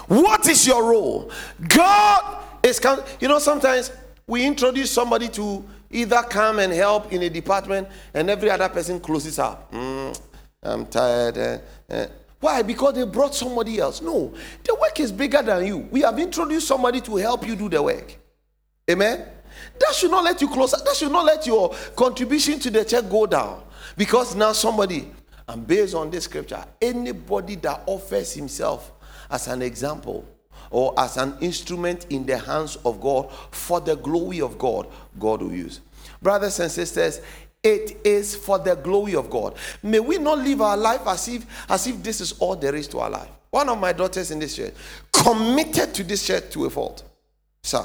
What 0.06 0.48
is 0.48 0.66
your 0.66 0.84
role? 0.90 1.30
God 1.68 2.42
is, 2.62 2.80
you 3.20 3.28
know, 3.28 3.38
sometimes 3.38 3.92
we 4.26 4.46
introduce 4.46 4.90
somebody 4.90 5.28
to 5.30 5.64
either 5.90 6.22
come 6.22 6.60
and 6.60 6.72
help 6.72 7.12
in 7.12 7.22
a 7.22 7.28
department 7.28 7.88
and 8.14 8.30
every 8.30 8.50
other 8.50 8.68
person 8.68 9.00
closes 9.00 9.38
up. 9.38 9.70
Mm, 9.72 10.18
I'm 10.62 10.86
tired. 10.86 11.36
Uh, 11.36 11.58
uh. 11.92 12.06
Why? 12.38 12.62
Because 12.62 12.94
they 12.94 13.04
brought 13.04 13.34
somebody 13.34 13.78
else. 13.78 14.00
No, 14.00 14.32
the 14.64 14.74
work 14.80 14.98
is 14.98 15.12
bigger 15.12 15.42
than 15.42 15.66
you. 15.66 15.78
We 15.90 16.00
have 16.00 16.18
introduced 16.18 16.66
somebody 16.66 17.00
to 17.02 17.16
help 17.16 17.46
you 17.46 17.54
do 17.54 17.68
the 17.68 17.82
work. 17.82 18.16
Amen. 18.90 19.26
That 19.80 19.94
should 19.94 20.10
not 20.10 20.24
let 20.24 20.40
you 20.40 20.48
close. 20.48 20.70
That 20.70 20.94
should 20.94 21.10
not 21.10 21.24
let 21.24 21.46
your 21.46 21.74
contribution 21.96 22.60
to 22.60 22.70
the 22.70 22.84
church 22.84 23.08
go 23.10 23.26
down. 23.26 23.62
Because 23.96 24.36
now 24.36 24.52
somebody, 24.52 25.10
And 25.50 25.66
based 25.66 25.96
on 25.96 26.10
this 26.10 26.24
scripture, 26.24 26.64
anybody 26.80 27.56
that 27.56 27.82
offers 27.86 28.32
himself 28.32 28.92
as 29.28 29.48
an 29.48 29.62
example 29.62 30.24
or 30.70 30.94
as 30.96 31.16
an 31.16 31.36
instrument 31.40 32.06
in 32.10 32.24
the 32.24 32.38
hands 32.38 32.76
of 32.84 33.00
God 33.00 33.32
for 33.50 33.80
the 33.80 33.96
glory 33.96 34.40
of 34.40 34.58
God, 34.58 34.86
God 35.18 35.42
will 35.42 35.52
use. 35.52 35.80
Brothers 36.22 36.60
and 36.60 36.70
sisters, 36.70 37.20
it 37.64 37.96
is 38.04 38.36
for 38.36 38.60
the 38.60 38.76
glory 38.76 39.16
of 39.16 39.28
God. 39.28 39.56
May 39.82 39.98
we 39.98 40.18
not 40.18 40.38
live 40.38 40.60
our 40.60 40.76
life 40.76 41.04
as 41.06 41.26
if 41.26 41.44
as 41.68 41.86
if 41.88 42.00
this 42.00 42.20
is 42.20 42.32
all 42.38 42.54
there 42.54 42.76
is 42.76 42.86
to 42.88 43.00
our 43.00 43.10
life. 43.10 43.28
One 43.50 43.68
of 43.68 43.80
my 43.80 43.92
daughters 43.92 44.30
in 44.30 44.38
this 44.38 44.54
church 44.54 44.72
committed 45.12 45.92
to 45.94 46.04
this 46.04 46.24
church 46.24 46.50
to 46.50 46.66
a 46.66 46.70
fault. 46.70 47.02
Sir, 47.62 47.84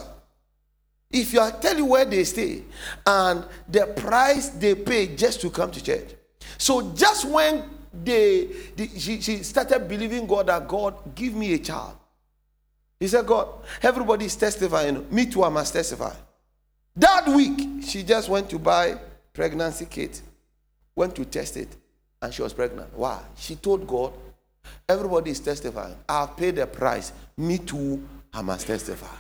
if 1.11 1.33
you 1.33 1.39
are 1.39 1.51
tell 1.51 1.77
you 1.77 1.85
where 1.85 2.05
they 2.05 2.23
stay 2.23 2.63
and 3.05 3.45
the 3.69 3.87
price 3.95 4.49
they 4.49 4.75
pay 4.75 5.15
just 5.15 5.41
to 5.41 5.49
come 5.49 5.71
to 5.71 5.83
church. 5.83 6.09
So 6.57 6.91
just 6.93 7.25
when 7.25 7.63
they, 8.03 8.49
they 8.75 8.87
she, 8.87 9.21
she 9.21 9.37
started 9.43 9.87
believing 9.87 10.27
God 10.27 10.47
that 10.47 10.67
God 10.67 11.15
give 11.15 11.33
me 11.33 11.53
a 11.53 11.59
child. 11.59 11.97
He 12.99 13.07
said, 13.07 13.25
God, 13.25 13.49
everybody 13.81 14.25
is 14.25 14.35
testifying. 14.35 15.05
Me 15.13 15.25
too, 15.25 15.43
I 15.43 15.49
must 15.49 15.73
testify. 15.73 16.13
That 16.95 17.27
week, 17.27 17.83
she 17.83 18.03
just 18.03 18.29
went 18.29 18.49
to 18.49 18.59
buy 18.59 18.97
pregnancy 19.33 19.85
kit, 19.85 20.21
went 20.95 21.15
to 21.15 21.25
test 21.25 21.57
it, 21.57 21.75
and 22.21 22.33
she 22.33 22.41
was 22.41 22.53
pregnant. 22.53 22.93
Why? 22.93 23.21
She 23.35 23.55
told 23.55 23.85
God, 23.85 24.13
everybody 24.87 25.31
is 25.31 25.41
testifying. 25.41 25.95
I've 26.07 26.37
paid 26.37 26.55
the 26.55 26.67
price. 26.67 27.11
Me 27.37 27.57
too, 27.57 28.07
I 28.33 28.41
must 28.41 28.67
testify. 28.67 29.15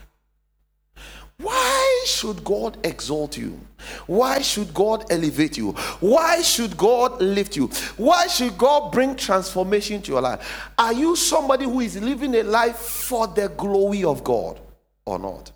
Why 1.37 2.03
should 2.05 2.43
God 2.43 2.77
exalt 2.85 3.37
you? 3.37 3.59
Why 4.07 4.41
should 4.41 4.73
God 4.73 5.05
elevate 5.11 5.57
you? 5.57 5.71
Why 5.99 6.41
should 6.41 6.77
God 6.77 7.21
lift 7.21 7.57
you? 7.57 7.67
Why 7.97 8.27
should 8.27 8.57
God 8.57 8.91
bring 8.91 9.15
transformation 9.15 10.01
to 10.03 10.11
your 10.13 10.21
life? 10.21 10.69
Are 10.77 10.93
you 10.93 11.15
somebody 11.15 11.65
who 11.65 11.81
is 11.81 12.01
living 12.01 12.35
a 12.35 12.43
life 12.43 12.77
for 12.77 13.27
the 13.27 13.49
glory 13.49 14.03
of 14.03 14.23
God 14.23 14.59
or 15.05 15.19
not? 15.19 15.51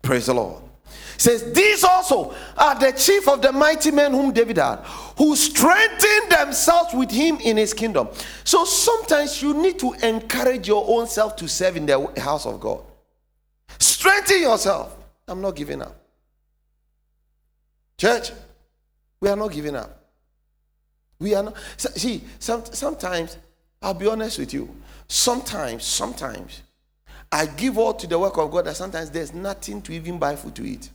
Praise 0.00 0.26
the 0.26 0.34
Lord. 0.34 0.62
Says, 1.16 1.52
These 1.52 1.82
also 1.82 2.32
are 2.56 2.78
the 2.78 2.92
chief 2.92 3.28
of 3.28 3.42
the 3.42 3.50
mighty 3.50 3.90
men 3.90 4.12
whom 4.12 4.32
David 4.32 4.58
had, 4.58 4.76
who 5.18 5.34
strengthened 5.34 6.30
themselves 6.30 6.94
with 6.94 7.10
him 7.10 7.38
in 7.40 7.56
his 7.56 7.74
kingdom. 7.74 8.08
So 8.44 8.64
sometimes 8.64 9.42
you 9.42 9.54
need 9.54 9.80
to 9.80 9.92
encourage 9.94 10.68
your 10.68 10.84
own 10.86 11.08
self 11.08 11.34
to 11.36 11.48
serve 11.48 11.76
in 11.76 11.86
the 11.86 12.12
house 12.16 12.46
of 12.46 12.60
God. 12.60 12.84
Strengthen 13.78 14.42
yourself. 14.42 14.96
I'm 15.26 15.40
not 15.40 15.56
giving 15.56 15.82
up. 15.82 15.94
Church, 17.96 18.30
we 19.20 19.28
are 19.28 19.36
not 19.36 19.52
giving 19.52 19.74
up. 19.74 20.04
We 21.18 21.34
are 21.34 21.42
not. 21.42 21.56
See, 21.76 22.22
some, 22.38 22.64
sometimes, 22.66 23.36
I'll 23.82 23.94
be 23.94 24.06
honest 24.06 24.38
with 24.38 24.52
you. 24.54 24.74
Sometimes, 25.08 25.84
sometimes, 25.84 26.62
I 27.30 27.46
give 27.46 27.76
all 27.76 27.94
to 27.94 28.06
the 28.06 28.18
work 28.18 28.38
of 28.38 28.50
God 28.50 28.66
that 28.66 28.76
sometimes 28.76 29.10
there's 29.10 29.34
nothing 29.34 29.82
to 29.82 29.92
even 29.92 30.18
buy 30.18 30.36
food 30.36 30.54
to 30.56 30.64
eat. 30.64 30.90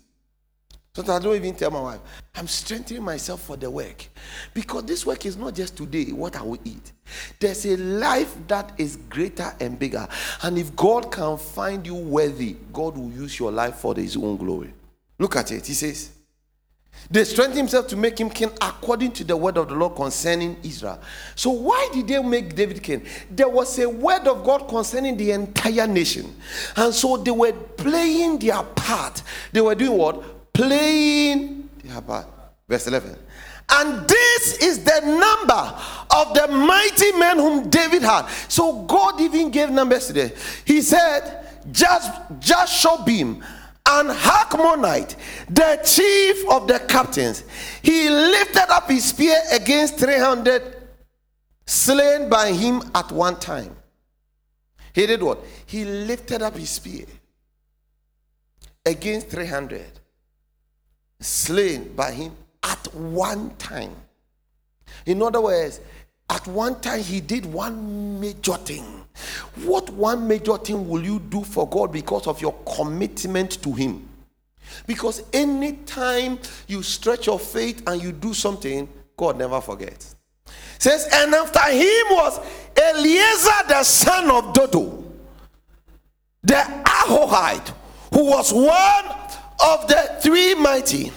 Sometimes 0.95 1.21
I 1.21 1.27
don't 1.27 1.35
even 1.35 1.55
tell 1.55 1.71
my 1.71 1.81
wife, 1.81 1.99
I'm 2.35 2.47
strengthening 2.47 3.01
myself 3.01 3.41
for 3.41 3.57
the 3.57 3.67
work. 3.67 4.07
Because 4.53 4.83
this 4.83 5.07
work 5.07 5.25
is 5.25 5.35
not 5.35 5.55
just 5.55 5.75
today, 5.75 6.11
what 6.11 6.35
I 6.35 6.43
will 6.43 6.59
eat. 6.63 6.91
There's 7.39 7.65
a 7.65 7.77
life 7.77 8.35
that 8.47 8.73
is 8.77 8.97
greater 9.09 9.55
and 9.59 9.79
bigger. 9.79 10.07
And 10.43 10.55
if 10.55 10.75
God 10.75 11.11
can 11.11 11.37
find 11.37 11.83
you 11.83 11.95
worthy, 11.95 12.57
God 12.71 12.95
will 12.95 13.09
use 13.09 13.39
your 13.39 13.51
life 13.51 13.77
for 13.77 13.95
his 13.95 14.15
own 14.15 14.37
glory. 14.37 14.71
Look 15.17 15.35
at 15.35 15.51
it. 15.51 15.65
He 15.65 15.73
says, 15.73 16.11
they 17.09 17.23
strengthened 17.23 17.57
himself 17.57 17.87
to 17.87 17.97
make 17.97 18.19
him 18.19 18.29
king 18.29 18.51
according 18.61 19.13
to 19.13 19.23
the 19.23 19.35
word 19.35 19.57
of 19.57 19.69
the 19.69 19.73
Lord 19.73 19.95
concerning 19.95 20.57
Israel. 20.61 21.01
So, 21.33 21.49
why 21.49 21.89
did 21.91 22.07
they 22.07 22.21
make 22.21 22.53
David 22.53 22.83
king? 22.83 23.03
There 23.31 23.49
was 23.49 23.79
a 23.79 23.89
word 23.89 24.27
of 24.27 24.43
God 24.43 24.67
concerning 24.69 25.17
the 25.17 25.31
entire 25.31 25.87
nation. 25.87 26.35
And 26.75 26.93
so 26.93 27.17
they 27.17 27.31
were 27.31 27.51
playing 27.51 28.37
their 28.37 28.61
part. 28.61 29.23
They 29.51 29.59
were 29.59 29.73
doing 29.73 29.97
what? 29.97 30.23
Playing 30.53 31.69
their 31.83 32.01
part. 32.01 32.27
Verse 32.67 32.87
11. 32.87 33.17
And 33.69 34.07
this 34.07 34.57
is 34.57 34.83
the 34.83 35.01
number 35.01 35.75
of 36.11 36.33
the 36.35 36.47
mighty 36.47 37.11
men 37.13 37.37
whom 37.37 37.69
David 37.69 38.03
had. 38.03 38.27
So 38.47 38.83
God 38.83 39.19
even 39.19 39.49
gave 39.49 39.69
numbers 39.69 40.07
today. 40.07 40.31
He 40.65 40.81
said, 40.81 41.47
just 41.71 42.11
Jashobeam 42.39 43.43
and 43.89 44.09
Hachmonite, 44.09 45.15
the 45.49 45.79
chief 45.83 46.49
of 46.49 46.67
the 46.67 46.79
captains, 46.87 47.43
he 47.81 48.09
lifted 48.09 48.71
up 48.71 48.89
his 48.89 49.05
spear 49.05 49.37
against 49.51 49.97
300 49.97 50.77
slain 51.65 52.29
by 52.29 52.51
him 52.51 52.83
at 52.93 53.11
one 53.11 53.39
time. 53.39 53.75
He 54.93 55.05
did 55.07 55.23
what? 55.23 55.39
He 55.65 55.85
lifted 55.85 56.41
up 56.41 56.55
his 56.55 56.69
spear 56.69 57.05
against 58.85 59.29
300 59.29 59.99
slain 61.23 61.93
by 61.95 62.11
him 62.11 62.33
at 62.63 62.93
one 62.93 63.55
time. 63.57 63.95
In 65.05 65.21
other 65.21 65.41
words, 65.41 65.79
at 66.29 66.45
one 66.47 66.79
time 66.81 67.01
he 67.01 67.21
did 67.21 67.45
one 67.45 68.19
major 68.19 68.55
thing. 68.55 69.03
What 69.63 69.89
one 69.91 70.27
major 70.27 70.57
thing 70.57 70.87
will 70.87 71.03
you 71.03 71.19
do 71.19 71.43
for 71.43 71.67
God 71.69 71.91
because 71.91 72.27
of 72.27 72.41
your 72.41 72.53
commitment 72.65 73.61
to 73.63 73.73
him? 73.73 74.07
Because 74.87 75.23
anytime 75.33 76.39
you 76.67 76.81
stretch 76.81 77.27
your 77.27 77.39
faith 77.39 77.83
and 77.87 78.01
you 78.01 78.11
do 78.11 78.33
something, 78.33 78.89
God 79.15 79.37
never 79.37 79.61
forgets. 79.61 80.15
says, 80.79 81.07
and 81.13 81.33
after 81.33 81.59
him 81.69 82.05
was 82.09 82.39
Eleazar 82.75 83.67
the 83.67 83.83
son 83.83 84.31
of 84.31 84.53
Dodo, 84.53 85.03
the 86.41 86.55
Ahohite, 86.55 87.73
who 88.13 88.25
was 88.25 88.51
one 88.51 89.22
of 89.63 89.87
the 89.87 90.17
three 90.21 90.55
mighty, 90.55 91.11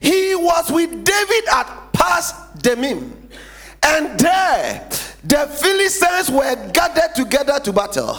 he 0.00 0.34
was 0.34 0.70
with 0.70 0.90
David 1.04 1.44
at 1.52 1.92
Pas 1.92 2.32
Dammim. 2.58 3.28
And 3.82 4.18
there 4.18 4.88
the 5.26 5.46
Philistines 5.48 6.30
were 6.30 6.70
gathered 6.72 7.14
together 7.16 7.58
to 7.60 7.72
battle. 7.72 8.14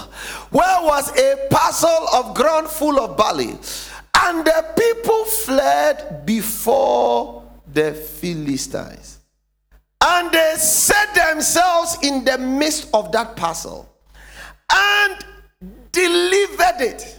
Where 0.50 0.82
was 0.82 1.18
a 1.18 1.48
parcel 1.50 2.08
of 2.14 2.36
ground 2.36 2.68
full 2.68 3.00
of 3.00 3.16
barley? 3.16 3.58
And 4.20 4.44
the 4.44 4.66
people 4.78 5.24
fled 5.26 6.26
before 6.26 7.44
the 7.72 7.94
Philistines. 7.94 9.20
And 10.04 10.32
they 10.32 10.56
set 10.58 11.16
themselves 11.16 11.98
in 12.04 12.26
the 12.26 12.38
midst 12.38 12.90
of 12.94 13.12
that 13.14 13.36
parcel 13.38 13.88
and 14.74 15.26
delivered 15.92 16.82
it. 16.82 17.17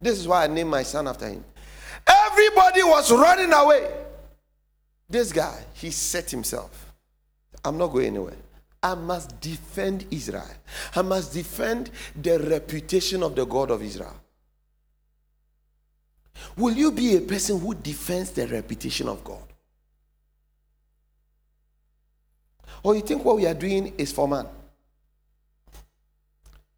This 0.00 0.18
is 0.18 0.26
why 0.26 0.44
I 0.44 0.46
named 0.46 0.70
my 0.70 0.82
son 0.82 1.06
after 1.08 1.28
him. 1.28 1.44
Everybody 2.06 2.82
was 2.82 3.12
running 3.12 3.52
away. 3.52 3.90
This 5.08 5.32
guy, 5.32 5.64
he 5.74 5.90
set 5.90 6.30
himself. 6.30 6.92
I'm 7.64 7.76
not 7.76 7.88
going 7.88 8.06
anywhere. 8.06 8.36
I 8.82 8.94
must 8.94 9.38
defend 9.40 10.06
Israel. 10.10 10.48
I 10.96 11.02
must 11.02 11.34
defend 11.34 11.90
the 12.20 12.38
reputation 12.38 13.22
of 13.22 13.34
the 13.34 13.44
God 13.44 13.70
of 13.70 13.82
Israel. 13.82 14.16
Will 16.56 16.74
you 16.74 16.90
be 16.90 17.16
a 17.16 17.20
person 17.20 17.60
who 17.60 17.74
defends 17.74 18.30
the 18.30 18.46
reputation 18.46 19.08
of 19.08 19.22
God? 19.22 19.42
Or 22.82 22.94
you 22.94 23.02
think 23.02 23.22
what 23.22 23.36
we 23.36 23.46
are 23.46 23.52
doing 23.52 23.92
is 23.98 24.10
for 24.12 24.26
man? 24.26 24.46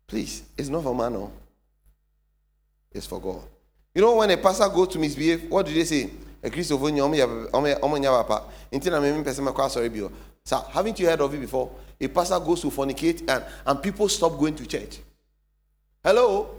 Please, 0.09 0.43
it's 0.59 0.69
not 0.69 0.83
for 0.83 0.95
man, 0.95 1.13
no. 1.13 1.33
It's 2.95 3.07
for 3.07 3.21
God. 3.21 3.43
You 3.95 4.03
know 4.03 4.17
when 4.17 4.31
a 4.31 4.37
pastor 4.37 4.69
goes 4.69 4.89
to 4.89 4.99
misbehave, 4.99 5.51
what 5.51 5.67
do 5.67 5.75
they 5.75 5.85
say? 5.85 6.11
A 6.43 6.51
Christopher 6.51 6.91
papa. 6.91 8.45
Sir, 10.45 10.65
haven't 10.71 10.99
you 10.99 11.07
heard 11.07 11.21
of 11.21 11.33
it 11.35 11.41
before? 11.41 11.71
A 12.01 12.09
pastor 12.09 12.41
goes 12.41 12.61
to 12.63 12.69
fornicate 12.69 13.21
and, 13.29 13.45
and 13.65 13.83
people 13.83 14.09
stop 14.09 14.39
going 14.39 14.57
to 14.57 14.67
church. 14.67 14.99
Hello? 16.03 16.57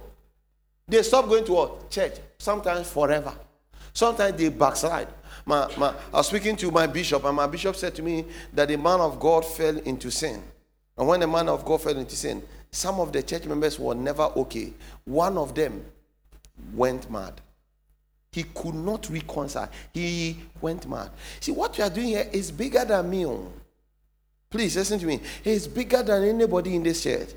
They 0.88 1.04
stop 1.04 1.28
going 1.28 1.44
to 1.46 1.54
what? 1.54 1.90
Church. 1.90 2.14
Sometimes 2.38 2.90
forever. 2.90 3.34
Sometimes 3.94 4.38
they 4.38 4.50
backslide. 4.50 5.08
My, 5.46 5.70
my, 5.78 5.94
I 6.14 6.18
was 6.18 6.28
speaking 6.28 6.56
to 6.58 6.72
my 6.72 6.88
bishop, 6.88 7.24
and 7.26 7.36
my 7.36 7.48
bishop 7.48 7.76
said 7.76 7.94
to 7.96 8.02
me 8.02 8.26
that 8.54 8.70
the 8.70 8.78
man 8.78 9.02
of 9.02 9.20
God 9.20 9.46
fell 9.46 9.78
into 9.78 10.10
sin. 10.10 10.42
And 10.98 11.08
when 11.08 11.20
the 11.20 11.28
man 11.28 11.50
of 11.50 11.66
God 11.66 11.82
fell 11.82 11.98
into 11.98 12.16
sin, 12.16 12.42
some 12.72 13.00
of 13.00 13.12
the 13.12 13.22
church 13.22 13.46
members 13.46 13.78
were 13.78 13.96
never 13.96 14.24
okay. 14.38 14.74
One 15.06 15.38
of 15.38 15.54
them 15.54 15.84
went 16.74 17.10
mad. 17.10 17.42
He 18.32 18.44
could 18.44 18.76
not 18.76 19.10
reconcile. 19.10 19.70
He 19.94 20.38
went 20.60 20.90
mad. 20.90 21.12
See, 21.40 21.52
what 21.52 21.78
you 21.78 21.84
are 21.84 21.90
doing 21.90 22.08
here 22.08 22.28
is 22.32 22.52
bigger 22.52 22.84
than 22.84 23.10
me. 23.10 23.26
Oh. 23.26 23.52
Please 24.54 24.76
listen 24.76 25.00
to 25.00 25.08
me. 25.08 25.20
He's 25.44 25.68
bigger 25.68 26.04
than 26.04 26.24
anybody 26.24 26.76
in 26.76 26.84
this 26.84 27.02
church 27.02 27.30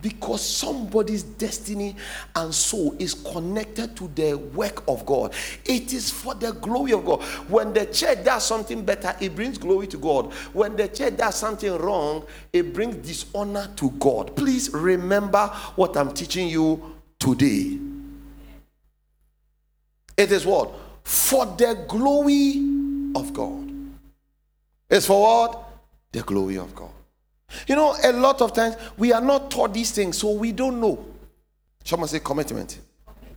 because 0.00 0.40
somebody's 0.40 1.24
destiny 1.24 1.96
and 2.36 2.54
soul 2.54 2.94
is 2.96 3.12
connected 3.12 3.96
to 3.96 4.06
the 4.14 4.34
work 4.34 4.84
of 4.86 5.04
God. 5.04 5.34
It 5.64 5.92
is 5.92 6.12
for 6.12 6.32
the 6.32 6.52
glory 6.52 6.92
of 6.92 7.04
God. 7.04 7.24
When 7.48 7.72
the 7.72 7.86
church 7.86 8.22
does 8.22 8.44
something 8.46 8.84
better, 8.84 9.16
it 9.20 9.34
brings 9.34 9.58
glory 9.58 9.88
to 9.88 9.96
God. 9.96 10.32
When 10.52 10.76
the 10.76 10.86
church 10.86 11.16
does 11.16 11.34
something 11.34 11.76
wrong, 11.76 12.24
it 12.52 12.72
brings 12.72 13.04
dishonor 13.04 13.68
to 13.74 13.90
God. 13.90 14.36
Please 14.36 14.72
remember 14.72 15.48
what 15.74 15.96
I'm 15.96 16.12
teaching 16.12 16.46
you 16.46 16.94
today. 17.18 17.89
It 20.20 20.32
is 20.32 20.44
what? 20.44 20.70
For 21.04 21.46
the 21.46 21.84
glory 21.88 22.62
of 23.14 23.32
God. 23.32 23.68
It's 24.88 25.06
for 25.06 25.22
what? 25.22 25.70
the 26.12 26.22
glory 26.22 26.58
of 26.58 26.74
God. 26.74 26.90
You 27.66 27.76
know, 27.76 27.96
a 28.02 28.12
lot 28.12 28.40
of 28.40 28.52
times 28.52 28.76
we 28.96 29.12
are 29.12 29.20
not 29.20 29.50
taught 29.50 29.74
these 29.74 29.90
things, 29.90 30.18
so 30.18 30.32
we 30.32 30.52
don't 30.52 30.80
know. 30.80 31.04
Someone 31.84 32.08
say 32.08 32.20
commitment. 32.20 32.78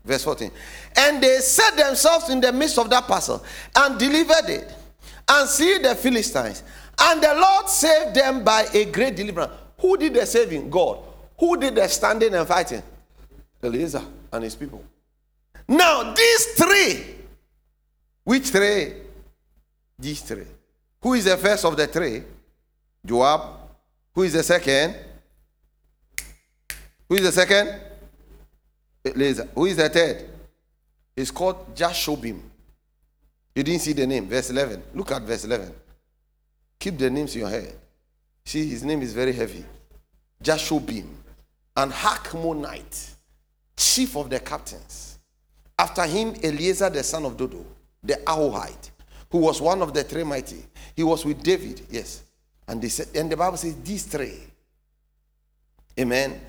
Verse 0.03 0.23
14. 0.23 0.51
And 0.97 1.23
they 1.23 1.37
set 1.37 1.75
themselves 1.77 2.29
in 2.29 2.41
the 2.41 2.51
midst 2.51 2.77
of 2.77 2.89
that 2.89 3.07
parcel 3.07 3.43
and 3.75 3.97
delivered 3.97 4.49
it 4.49 4.73
and 5.27 5.49
see 5.49 5.77
the 5.79 5.95
Philistines. 5.95 6.63
And 6.99 7.23
the 7.23 7.33
Lord 7.33 7.69
saved 7.69 8.15
them 8.15 8.43
by 8.43 8.67
a 8.73 8.85
great 8.85 9.15
deliverance. 9.15 9.53
Who 9.79 9.97
did 9.97 10.13
the 10.13 10.25
saving? 10.25 10.69
God. 10.69 10.99
Who 11.39 11.57
did 11.57 11.75
the 11.75 11.87
standing 11.87 12.33
and 12.33 12.47
fighting? 12.47 12.83
Eleazar 13.61 14.03
and 14.31 14.43
his 14.43 14.55
people. 14.55 14.83
Now, 15.67 16.13
these 16.13 16.45
three, 16.53 17.15
which 18.23 18.49
three? 18.49 18.93
These 19.97 20.21
three. 20.21 20.47
Who 21.01 21.13
is 21.13 21.25
the 21.25 21.37
first 21.37 21.65
of 21.65 21.75
the 21.77 21.87
three? 21.87 22.23
Joab. 23.05 23.41
Who 24.15 24.23
is 24.23 24.33
the 24.33 24.43
second? 24.43 24.95
Who 27.09 27.15
is 27.15 27.23
the 27.23 27.31
second? 27.31 27.79
Who 29.03 29.65
is 29.65 29.77
the 29.77 29.89
third? 29.89 30.29
It's 31.15 31.31
called 31.31 31.75
Jashobeam. 31.75 32.39
You 33.55 33.63
didn't 33.63 33.81
see 33.81 33.93
the 33.93 34.07
name. 34.07 34.27
Verse 34.27 34.49
11. 34.49 34.81
Look 34.95 35.11
at 35.11 35.21
verse 35.21 35.43
11. 35.45 35.73
Keep 36.79 36.97
the 36.97 37.09
names 37.09 37.35
in 37.35 37.41
your 37.41 37.49
head. 37.49 37.75
See, 38.45 38.67
his 38.67 38.83
name 38.83 39.01
is 39.01 39.13
very 39.13 39.33
heavy. 39.33 39.63
Jashobeam. 40.43 41.07
And 41.75 41.91
Hachmonite, 41.91 43.15
chief 43.75 44.15
of 44.15 44.29
the 44.29 44.39
captains. 44.39 45.12
After 45.77 46.05
him, 46.05 46.35
Eleazar, 46.43 46.89
the 46.89 47.03
son 47.03 47.25
of 47.25 47.37
Dodo, 47.37 47.65
the 48.03 48.13
Ahohite, 48.25 48.91
who 49.31 49.39
was 49.39 49.61
one 49.61 49.81
of 49.81 49.93
the 49.93 50.03
three 50.03 50.23
mighty. 50.23 50.63
He 50.95 51.03
was 51.03 51.25
with 51.25 51.41
David, 51.41 51.81
yes. 51.89 52.23
And 52.67 52.81
they 52.81 52.89
said, 52.89 53.07
and 53.15 53.31
the 53.31 53.37
Bible 53.37 53.57
says 53.57 53.75
these 53.81 54.03
three. 54.05 54.39
Amen. 55.99 56.39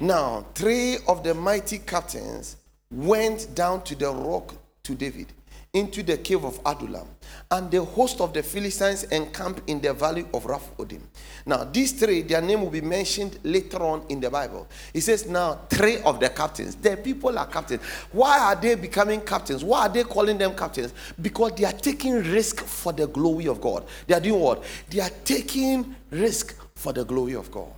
Now, 0.00 0.46
three 0.54 0.98
of 1.08 1.22
the 1.24 1.34
mighty 1.34 1.78
captains 1.78 2.56
went 2.90 3.54
down 3.54 3.82
to 3.84 3.94
the 3.94 4.10
rock 4.10 4.54
to 4.84 4.94
David 4.94 5.32
into 5.76 6.02
the 6.02 6.16
cave 6.16 6.42
of 6.42 6.58
Adullam, 6.64 7.06
and 7.50 7.70
the 7.70 7.84
host 7.84 8.22
of 8.22 8.32
the 8.32 8.42
Philistines 8.42 9.04
encamped 9.04 9.60
in 9.68 9.78
the 9.78 9.92
valley 9.92 10.24
of 10.32 10.46
Rephidim. 10.46 11.06
Now, 11.44 11.64
these 11.64 11.92
three, 11.92 12.22
their 12.22 12.40
name 12.40 12.62
will 12.62 12.70
be 12.70 12.80
mentioned 12.80 13.38
later 13.44 13.82
on 13.82 14.02
in 14.08 14.18
the 14.18 14.30
Bible. 14.30 14.66
It 14.94 15.02
says, 15.02 15.26
Now, 15.26 15.60
three 15.68 15.98
of 15.98 16.18
the 16.18 16.30
captains, 16.30 16.76
the 16.76 16.96
people 16.96 17.38
are 17.38 17.46
captains. 17.46 17.82
Why 18.10 18.38
are 18.38 18.56
they 18.56 18.74
becoming 18.74 19.20
captains? 19.20 19.62
Why 19.62 19.82
are 19.82 19.88
they 19.90 20.04
calling 20.04 20.38
them 20.38 20.56
captains? 20.56 20.94
Because 21.20 21.52
they 21.52 21.64
are 21.64 21.72
taking 21.72 22.22
risk 22.22 22.64
for 22.64 22.94
the 22.94 23.06
glory 23.06 23.46
of 23.46 23.60
God. 23.60 23.86
They 24.06 24.14
are 24.14 24.20
doing 24.20 24.40
what? 24.40 24.64
They 24.88 25.00
are 25.00 25.10
taking 25.24 25.94
risk 26.10 26.56
for 26.74 26.94
the 26.94 27.04
glory 27.04 27.34
of 27.34 27.50
God. 27.50 27.68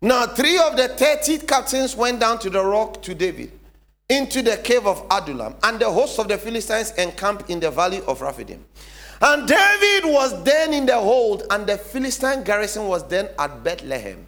Now, 0.00 0.26
three 0.26 0.58
of 0.58 0.76
the 0.76 0.88
30 0.88 1.38
captains 1.38 1.96
went 1.96 2.20
down 2.20 2.38
to 2.40 2.50
the 2.50 2.64
rock 2.64 3.02
to 3.02 3.14
David 3.16 3.55
into 4.08 4.40
the 4.42 4.56
cave 4.58 4.86
of 4.86 5.04
Adullam, 5.10 5.56
and 5.64 5.80
the 5.80 5.90
host 5.90 6.18
of 6.18 6.28
the 6.28 6.38
Philistines 6.38 6.92
encamped 6.92 7.50
in 7.50 7.58
the 7.58 7.70
valley 7.70 8.02
of 8.06 8.20
Rephidim. 8.20 8.64
And 9.20 9.48
David 9.48 10.12
was 10.12 10.44
then 10.44 10.72
in 10.72 10.86
the 10.86 10.96
hold, 10.96 11.44
and 11.50 11.66
the 11.66 11.76
Philistine 11.76 12.44
garrison 12.44 12.86
was 12.86 13.06
then 13.08 13.28
at 13.38 13.64
Bethlehem. 13.64 14.24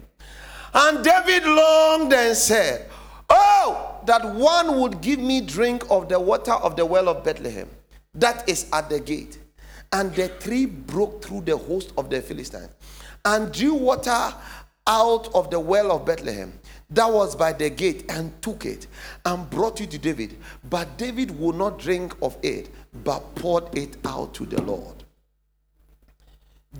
And 0.73 1.03
David 1.03 1.45
longed 1.45 2.13
and 2.13 2.35
said, 2.35 2.89
Oh, 3.29 4.01
that 4.05 4.35
one 4.35 4.79
would 4.79 5.01
give 5.01 5.19
me 5.19 5.41
drink 5.41 5.83
of 5.89 6.09
the 6.09 6.19
water 6.19 6.53
of 6.53 6.75
the 6.75 6.85
well 6.85 7.07
of 7.07 7.23
Bethlehem, 7.23 7.69
that 8.15 8.49
is 8.49 8.67
at 8.73 8.89
the 8.89 8.99
gate. 8.99 9.37
And 9.93 10.13
the 10.13 10.27
tree 10.27 10.65
broke 10.65 11.23
through 11.23 11.41
the 11.41 11.57
host 11.57 11.93
of 11.97 12.09
the 12.09 12.21
Philistines 12.21 12.69
and 13.25 13.51
drew 13.51 13.73
water 13.73 14.33
out 14.87 15.33
of 15.33 15.49
the 15.51 15.59
well 15.59 15.91
of 15.91 16.05
Bethlehem 16.05 16.53
that 16.91 17.11
was 17.11 17.35
by 17.35 17.53
the 17.53 17.69
gate 17.69 18.05
and 18.09 18.41
took 18.41 18.65
it 18.65 18.87
and 19.25 19.49
brought 19.49 19.79
it 19.81 19.91
to 19.91 19.97
David. 19.97 20.37
But 20.69 20.97
David 20.97 21.37
would 21.39 21.55
not 21.55 21.79
drink 21.79 22.15
of 22.21 22.37
it, 22.41 22.69
but 23.03 23.35
poured 23.35 23.77
it 23.77 23.97
out 24.05 24.33
to 24.35 24.45
the 24.45 24.61
Lord. 24.61 25.03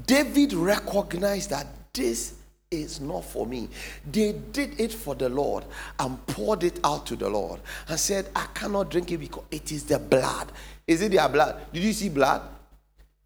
David 0.05 0.53
recognized 0.53 1.49
that 1.51 1.67
this 1.93 2.35
is 2.71 3.01
not 3.01 3.25
for 3.25 3.45
me. 3.45 3.69
They 4.11 4.33
did 4.33 4.79
it 4.79 4.93
for 4.93 5.15
the 5.15 5.29
Lord 5.29 5.65
and 5.99 6.25
poured 6.27 6.63
it 6.63 6.79
out 6.83 7.05
to 7.07 7.15
the 7.15 7.29
Lord 7.29 7.59
and 7.87 7.99
said, 7.99 8.29
I 8.35 8.45
cannot 8.53 8.91
drink 8.91 9.11
it 9.11 9.17
because 9.17 9.43
it 9.49 9.71
is 9.71 9.85
the 9.85 9.99
blood. 9.99 10.51
Is 10.87 11.01
it 11.01 11.11
their 11.11 11.27
blood? 11.29 11.61
Did 11.73 11.83
you 11.83 11.93
see 11.93 12.09
blood? 12.09 12.41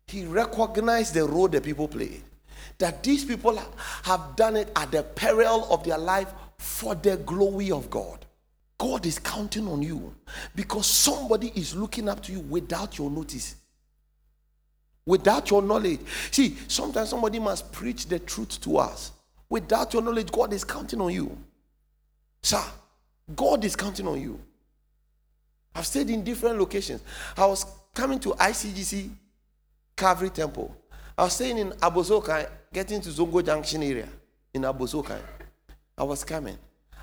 He 0.08 0.26
recognized 0.26 1.14
the 1.14 1.26
role 1.26 1.48
the 1.48 1.62
people 1.62 1.88
played. 1.88 2.24
That 2.78 3.04
these 3.04 3.24
people 3.24 3.62
have 4.04 4.36
done 4.36 4.56
it 4.58 4.72
at 4.76 4.92
the 4.92 5.04
peril 5.04 5.68
of 5.70 5.84
their 5.84 5.98
life 5.98 6.34
for 6.64 6.96
the 6.96 7.18
glory 7.18 7.72
of 7.72 7.90
God. 7.90 8.26
God 8.78 9.06
is 9.06 9.20
counting 9.20 9.68
on 9.68 9.82
you 9.82 10.16
because 10.56 10.88
somebody 10.88 11.52
is 11.56 11.76
looking 11.76 12.08
up 12.08 12.24
to 12.24 12.32
you 12.32 12.40
without 12.40 12.98
your 12.98 13.12
notice, 13.12 13.56
without 15.06 15.50
your 15.52 15.62
knowledge. 15.62 16.00
See, 16.32 16.58
sometimes 16.70 17.10
somebody 17.10 17.38
must 17.38 17.70
preach 17.74 18.08
the 18.08 18.18
truth 18.18 18.62
to 18.62 18.78
us. 18.78 19.12
Without 19.50 19.94
your 19.94 20.02
knowledge, 20.02 20.32
God 20.32 20.54
is 20.54 20.64
counting 20.64 21.02
on 21.02 21.12
you. 21.12 21.38
Sir, 22.42 22.64
God 23.36 23.66
is 23.66 23.76
counting 23.76 24.08
on 24.08 24.22
you. 24.22 24.40
I've 25.76 25.86
stayed 25.86 26.10
in 26.10 26.24
different 26.24 26.60
locations. 26.60 27.04
I 27.36 27.46
was 27.46 27.66
coming 27.94 28.20
to 28.22 28.30
ICGC 28.30 29.10
Calvary 29.98 30.30
Temple. 30.30 30.74
I 31.18 31.26
was 31.26 31.34
staying 31.34 31.58
in 31.58 31.72
Abossey-Okai, 31.72 32.50
getting 32.72 33.02
to 33.02 33.10
Zongo 33.10 33.46
Junction 33.46 33.84
area 33.84 34.08
in 34.54 34.62
Abossey-Okai. 34.62 35.20
I 35.98 36.04
was 36.04 36.24
coming. 36.24 36.58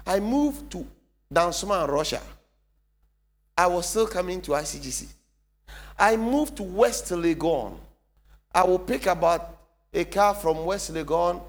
I 0.06 0.20
moved 0.20 0.70
to 0.72 0.86
Dansoman, 1.32 1.88
Russia. 1.88 2.20
I 3.56 3.66
was 3.66 3.88
still 3.88 4.06
coming 4.06 4.40
to 4.42 4.52
ICGC. 4.52 5.06
I 5.98 6.16
moved 6.16 6.56
to 6.56 6.62
West 6.62 7.10
Legon. 7.10 7.76
I 8.52 8.64
will 8.64 8.78
pick 8.78 9.06
about 9.06 9.56
a 9.92 10.04
car 10.04 10.34
from 10.34 10.64
West 10.64 10.92
Legon 10.92 11.40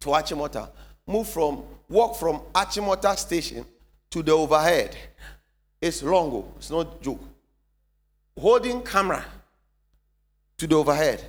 to 0.00 0.08
Achimota. 0.08 0.68
Move 1.06 1.28
from, 1.28 1.62
walk 1.88 2.16
from 2.16 2.40
Achimota 2.54 3.16
station 3.16 3.64
to 4.10 4.22
the 4.22 4.32
overhead. 4.32 4.96
It's 5.80 6.02
longo, 6.02 6.36
oh. 6.38 6.54
it's 6.56 6.70
not 6.70 7.02
joke. 7.02 7.20
Holding 8.38 8.82
camera 8.82 9.24
to 10.58 10.66
the 10.66 10.74
overhead. 10.76 11.24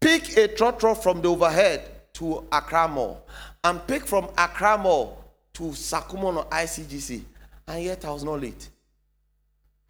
Pick 0.00 0.36
a 0.36 0.48
trotro 0.48 0.96
from 1.00 1.22
the 1.22 1.30
overhead 1.30 2.12
to 2.14 2.44
Accra 2.52 2.86
Mall 2.88 3.24
and 3.64 3.84
pick 3.86 4.06
from 4.06 4.28
Accra 4.36 4.76
Mall 4.78 5.24
to 5.54 5.62
Sakumono 5.64 6.48
ICGC. 6.50 7.22
And 7.66 7.82
yet 7.82 8.04
I 8.04 8.10
was 8.10 8.22
not 8.22 8.40
late. 8.40 8.68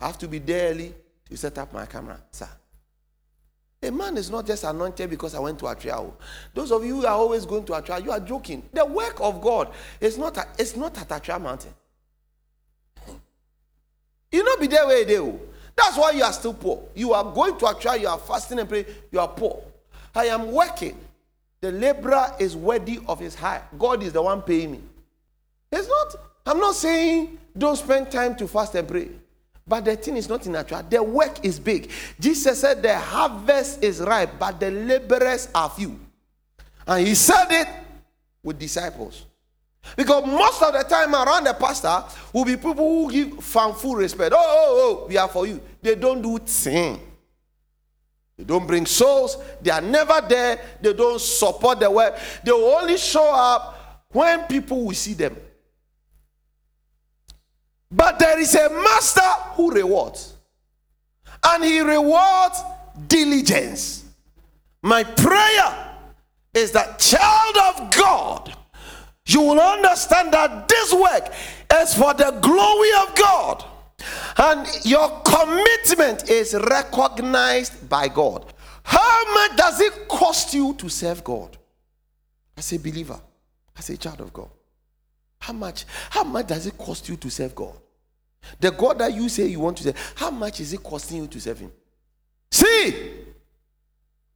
I 0.01 0.07
have 0.07 0.19
to 0.19 0.29
be 0.29 0.39
there 0.39 0.71
early 0.71 0.95
to 1.29 1.37
set 1.37 1.59
up 1.59 1.73
my 1.73 1.85
camera, 1.87 2.21
sir. 2.31 2.49
A 3.83 3.91
man 3.91 4.17
is 4.17 4.31
not 4.31 4.47
just 4.47 4.65
anointed 4.65 5.11
because 5.11 5.35
I 5.35 5.41
went 5.41 5.59
to 5.59 5.67
Atwea. 5.67 5.93
Oh. 5.93 6.15
Those 6.55 6.73
of 6.73 6.85
you 6.85 7.01
who 7.01 7.07
are 7.07 7.17
always 7.17 7.45
going 7.45 7.65
to 7.65 7.73
Atwea, 7.73 8.03
you 8.03 8.13
are 8.13 8.21
joking. 8.21 8.63
The 8.73 8.85
work 8.87 9.21
of 9.21 9.43
God 9.43 9.73
is 10.01 10.17
not, 10.17 10.37
a, 10.39 10.47
it's 10.59 10.75
not 10.77 10.97
at 10.99 11.09
Atwea 11.09 11.41
Mountain. 11.41 11.75
You 14.33 14.43
not 14.43 14.59
be 14.59 14.69
there 14.69 14.87
where 14.87 15.05
they 15.05 15.15
do. 15.15 15.25
Oh. 15.27 15.41
That's 15.77 15.99
why 15.99 16.13
you 16.13 16.23
are 16.23 16.33
still 16.33 16.55
poor. 16.55 16.83
You 16.95 17.13
are 17.13 17.25
going 17.25 17.59
to 17.59 17.65
Atwea, 17.67 18.01
you 18.01 18.09
are 18.09 18.19
fasting 18.19 18.61
and 18.61 18.69
praying, 18.69 18.87
you 19.11 19.19
are 19.19 19.29
poor. 19.29 19.63
I 20.15 20.27
am 20.27 20.53
working. 20.53 20.97
The 21.65 21.73
laborer 21.73 22.31
is 22.39 22.55
worthy 22.55 23.01
of 23.09 23.19
his 23.19 23.35
hire. 23.35 23.67
God 23.79 24.03
is 24.03 24.13
the 24.13 24.21
one 24.21 24.43
paying 24.43 24.73
me. 24.73 24.81
It's 25.73 25.89
not, 25.89 26.15
I'm 26.45 26.59
not 26.59 26.75
saying 26.75 27.39
don't 27.57 27.77
spend 27.77 28.11
time 28.11 28.37
to 28.37 28.47
fast 28.47 28.75
and 28.75 28.87
pray. 28.87 29.09
But 29.67 29.87
the 29.87 29.97
thing 29.97 30.19
is 30.19 30.29
not 30.29 30.45
in 30.45 30.53
natural. 30.53 30.83
The 30.83 31.03
work 31.03 31.43
is 31.43 31.59
big. 31.59 31.91
Jesus 32.21 32.61
said 32.61 32.83
the 32.83 32.99
harvest 32.99 33.83
is 33.83 34.01
ripe, 34.01 34.33
but 34.39 34.61
the 34.61 34.73
laborers 34.73 35.49
are 35.55 35.71
few. 35.71 35.99
And 36.87 37.07
he 37.07 37.15
said 37.15 37.47
it 37.49 37.69
with 38.43 38.59
disciples. 38.59 39.25
Because 39.97 40.27
most 40.27 40.63
of 40.63 40.75
the 40.75 40.83
time 40.83 41.15
around 41.15 41.45
the 41.45 41.55
pastor 41.55 42.05
will 42.35 42.45
be 42.45 42.57
people 42.57 42.75
who 42.75 43.11
give 43.11 43.43
full 43.43 43.97
respect. 43.97 44.35
Oh, 44.37 44.39
oh, 44.39 45.01
oh, 45.05 45.07
we 45.09 45.17
are 45.17 45.29
for 45.29 45.47
you. 45.47 45.63
They 45.81 45.95
don't 45.95 46.21
do 46.21 46.37
thing. 46.41 47.01
They 48.37 48.45
don't 48.45 48.67
bring 48.67 48.87
souls. 48.87 49.37
They 49.63 49.71
are 49.71 49.81
never 49.81 50.21
there. 50.29 50.61
They 50.81 50.93
don't 50.93 51.21
support 51.21 51.81
the 51.81 51.91
work. 51.91 52.19
They 52.45 52.53
will 52.53 52.77
only 52.77 52.97
show 52.97 53.33
up 53.33 54.05
when 54.11 54.45
people 54.45 54.85
will 54.85 54.95
see 54.95 55.15
them. 55.15 55.37
But 57.91 58.19
there 58.19 58.41
is 58.41 58.55
a 58.57 58.69
master 58.71 59.21
who 59.55 59.71
rewards, 59.71 60.35
and 61.45 61.63
he 61.63 61.81
rewards 61.81 62.61
diligence. 63.07 64.05
My 64.83 65.05
prayer 65.05 65.97
is 66.53 66.73
that, 66.73 66.99
child 66.99 67.57
of 67.57 67.91
God, 67.97 68.57
you 69.27 69.41
will 69.41 69.61
understand 69.61 70.33
that 70.33 70.69
this 70.69 70.93
work 70.93 71.33
is 71.81 71.95
for 71.95 72.13
the 72.15 72.33
glory 72.43 72.91
of 73.03 73.15
God. 73.15 73.65
And 74.37 74.67
your 74.85 75.21
commitment 75.25 76.29
is 76.29 76.55
recognized 76.55 77.89
by 77.89 78.09
God. 78.09 78.53
How 78.83 79.35
much 79.35 79.57
does 79.57 79.81
it 79.81 80.09
cost 80.09 80.53
you 80.55 80.75
to 80.75 80.89
serve 80.89 81.25
God? 81.25 81.57
As 82.57 82.73
a 82.73 82.79
believer, 82.79 83.21
as 83.77 83.91
a 83.91 83.97
child 83.97 84.21
of 84.21 84.33
God. 84.33 84.51
How 85.39 85.53
much? 85.53 85.85
How 86.11 86.25
much 86.25 86.47
does 86.47 86.67
it 86.67 86.79
cost 86.79 87.09
you 87.09 87.17
to 87.17 87.31
serve 87.31 87.55
God? 87.55 87.75
The 88.61 88.71
God 88.71 88.99
that 88.99 89.13
you 89.13 89.29
say 89.29 89.47
you 89.47 89.61
want 89.61 89.79
to 89.79 89.85
serve, 89.85 90.13
how 90.15 90.31
much 90.31 90.61
is 90.61 90.73
it 90.73 90.83
costing 90.83 91.19
you 91.19 91.27
to 91.27 91.41
serve 91.41 91.61
Him? 91.61 91.73
See, 92.51 93.24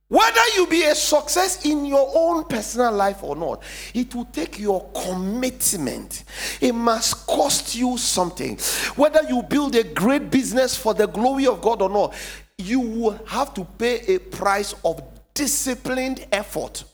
whether 0.09 0.41
you 0.57 0.67
be 0.67 0.85
a 0.85 0.95
success 0.95 1.67
in 1.67 1.85
your 1.85 2.11
own 2.15 2.45
personal 2.45 2.93
life 2.93 3.23
or 3.23 3.37
not, 3.37 3.63
it 3.93 4.15
will 4.15 4.25
take 4.25 4.59
your 4.59 4.89
commitment. 4.93 6.25
It 6.63 6.75
must 6.75 7.27
cost 7.27 7.75
you 7.75 7.99
something. 7.99 8.57
Whether 8.97 9.23
you 9.29 9.43
build 9.43 9.75
a 9.77 9.85
great 9.85 10.31
business 10.31 10.75
for 10.75 10.95
the 10.95 11.07
glory 11.07 11.47
of 11.47 11.61
God 11.61 11.83
or 11.83 11.91
not, 11.91 12.15
you 12.57 12.81
will 12.81 13.21
have 13.27 13.53
to 13.55 13.65
pay 13.65 14.01
a 14.15 14.19
price 14.19 14.75
of 14.83 15.03
disciplined 15.35 16.27
effort. 16.33 16.85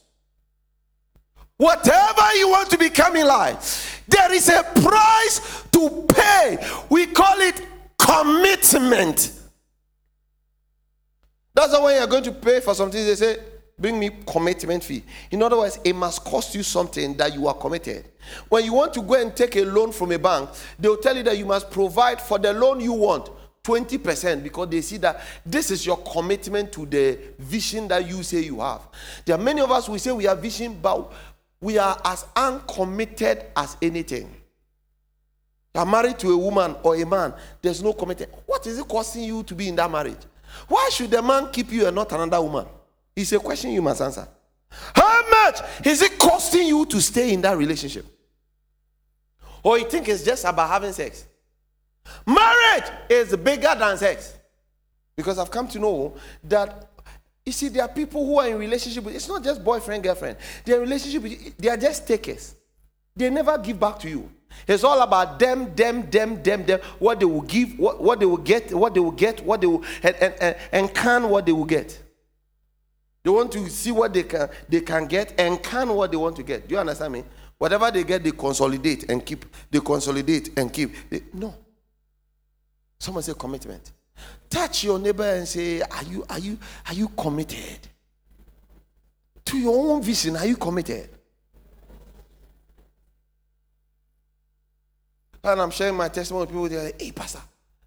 Whatever 1.56 2.34
you 2.34 2.48
want 2.48 2.68
to 2.70 2.78
become 2.78 3.14
in 3.14 3.28
life, 3.28 4.02
there 4.08 4.32
is 4.32 4.48
a 4.48 4.64
price 4.82 5.62
to 5.70 6.04
pay. 6.08 6.58
We 6.90 7.06
call 7.06 7.38
it 7.38 7.62
commitment. 7.96 9.40
That's 11.54 11.72
why 11.72 11.84
when 11.84 11.96
you're 11.96 12.06
going 12.08 12.24
to 12.24 12.32
pay 12.32 12.60
for 12.60 12.74
something, 12.74 13.04
they 13.04 13.14
say, 13.14 13.38
bring 13.78 13.98
me 13.98 14.10
commitment 14.26 14.82
fee. 14.82 15.04
In 15.30 15.42
other 15.42 15.56
words, 15.56 15.78
it 15.84 15.94
must 15.94 16.24
cost 16.24 16.54
you 16.54 16.62
something 16.62 17.16
that 17.16 17.32
you 17.32 17.46
are 17.46 17.54
committed. 17.54 18.06
When 18.48 18.64
you 18.64 18.72
want 18.72 18.92
to 18.94 19.02
go 19.02 19.14
and 19.14 19.34
take 19.36 19.56
a 19.56 19.62
loan 19.62 19.92
from 19.92 20.12
a 20.12 20.18
bank, 20.18 20.50
they'll 20.78 20.96
tell 20.96 21.16
you 21.16 21.22
that 21.22 21.38
you 21.38 21.46
must 21.46 21.70
provide 21.70 22.20
for 22.20 22.38
the 22.38 22.52
loan 22.52 22.80
you 22.80 22.92
want 22.92 23.30
20% 23.62 24.42
because 24.42 24.68
they 24.68 24.80
see 24.80 24.98
that 24.98 25.20
this 25.46 25.70
is 25.70 25.86
your 25.86 25.96
commitment 25.98 26.72
to 26.72 26.86
the 26.86 27.18
vision 27.38 27.88
that 27.88 28.06
you 28.06 28.22
say 28.22 28.40
you 28.40 28.60
have. 28.60 28.82
There 29.24 29.36
are 29.36 29.42
many 29.42 29.60
of 29.60 29.70
us 29.70 29.86
who 29.86 29.96
say 29.98 30.12
we 30.12 30.24
have 30.24 30.40
vision, 30.40 30.78
but 30.82 31.10
we 31.60 31.78
are 31.78 31.98
as 32.04 32.26
uncommitted 32.36 33.46
as 33.56 33.76
anything. 33.80 34.28
You 35.74 35.80
are 35.80 35.86
married 35.86 36.18
to 36.20 36.32
a 36.32 36.36
woman 36.36 36.76
or 36.82 36.94
a 36.94 37.06
man, 37.06 37.32
there's 37.62 37.82
no 37.82 37.92
commitment. 37.92 38.32
What 38.44 38.66
is 38.66 38.78
it 38.78 38.86
costing 38.86 39.24
you 39.24 39.42
to 39.44 39.54
be 39.54 39.68
in 39.68 39.76
that 39.76 39.90
marriage? 39.90 40.18
Why 40.68 40.88
should 40.92 41.12
a 41.14 41.22
man 41.22 41.50
keep 41.50 41.70
you 41.72 41.86
and 41.86 41.94
not 41.94 42.12
another 42.12 42.40
woman? 42.40 42.66
It's 43.14 43.32
a 43.32 43.38
question 43.38 43.70
you 43.70 43.82
must 43.82 44.00
answer. 44.00 44.26
How 44.94 45.28
much 45.30 45.60
is 45.84 46.02
it 46.02 46.18
costing 46.18 46.66
you 46.66 46.86
to 46.86 47.00
stay 47.00 47.32
in 47.32 47.40
that 47.42 47.56
relationship? 47.56 48.06
Or 49.62 49.78
you 49.78 49.88
think 49.88 50.08
it's 50.08 50.24
just 50.24 50.44
about 50.44 50.68
having 50.68 50.92
sex? 50.92 51.26
Marriage 52.26 52.90
is 53.08 53.34
bigger 53.36 53.74
than 53.78 53.96
sex. 53.96 54.34
Because 55.16 55.38
I've 55.38 55.50
come 55.50 55.68
to 55.68 55.78
know 55.78 56.16
that 56.42 56.90
you 57.46 57.52
see, 57.52 57.68
there 57.68 57.82
are 57.82 57.88
people 57.88 58.24
who 58.24 58.38
are 58.38 58.48
in 58.48 58.58
relationship 58.58 59.04
with 59.04 59.14
it's 59.14 59.28
not 59.28 59.44
just 59.44 59.62
boyfriend, 59.62 60.02
girlfriend. 60.02 60.38
Their 60.64 60.80
relationship, 60.80 61.56
they 61.58 61.68
are 61.68 61.76
just 61.76 62.06
takers. 62.06 62.54
They 63.14 63.28
never 63.30 63.58
give 63.58 63.78
back 63.78 63.98
to 64.00 64.08
you. 64.08 64.30
It's 64.66 64.84
all 64.84 65.00
about 65.02 65.38
them, 65.38 65.74
them, 65.74 66.08
them, 66.10 66.42
them, 66.42 66.64
them. 66.64 66.80
What 66.98 67.20
they 67.20 67.26
will 67.26 67.42
give, 67.42 67.78
what, 67.78 68.00
what 68.00 68.20
they 68.20 68.26
will 68.26 68.36
get, 68.38 68.72
what 68.72 68.94
they 68.94 69.00
will 69.00 69.10
get, 69.10 69.44
what 69.44 69.60
they 69.60 69.66
will 69.66 69.84
and, 70.02 70.16
and, 70.16 70.34
and, 70.40 70.56
and 70.72 70.94
can 70.94 71.28
what 71.28 71.46
they 71.46 71.52
will 71.52 71.64
get. 71.64 72.00
They 73.22 73.30
want 73.30 73.52
to 73.52 73.68
see 73.70 73.90
what 73.90 74.12
they 74.12 74.22
can 74.22 74.48
they 74.68 74.80
can 74.82 75.06
get 75.06 75.34
and 75.38 75.62
can 75.62 75.88
what 75.88 76.10
they 76.10 76.16
want 76.16 76.36
to 76.36 76.42
get. 76.42 76.68
Do 76.68 76.74
you 76.74 76.80
understand 76.80 77.12
me? 77.12 77.24
Whatever 77.58 77.90
they 77.90 78.04
get, 78.04 78.22
they 78.22 78.32
consolidate 78.32 79.10
and 79.10 79.24
keep. 79.24 79.44
They 79.70 79.80
consolidate 79.80 80.50
and 80.58 80.72
keep. 80.72 80.92
They, 81.08 81.22
no. 81.32 81.54
Someone 82.98 83.22
say 83.22 83.32
commitment. 83.38 83.92
Touch 84.50 84.84
your 84.84 84.98
neighbor 84.98 85.24
and 85.24 85.48
say, 85.48 85.80
Are 85.80 86.04
you 86.04 86.24
are 86.28 86.38
you 86.38 86.58
are 86.86 86.94
you 86.94 87.08
committed? 87.08 87.78
To 89.46 89.58
your 89.58 89.92
own 89.94 90.02
vision, 90.02 90.36
are 90.36 90.46
you 90.46 90.56
committed? 90.56 91.08
And 95.44 95.60
I'm 95.60 95.70
sharing 95.70 95.94
my 95.94 96.08
testimony. 96.08 96.46
with 96.46 96.50
People 96.50 96.68
they're 96.68 96.84
like, 96.84 97.00
hey, 97.00 97.12
Pastor, 97.12 97.40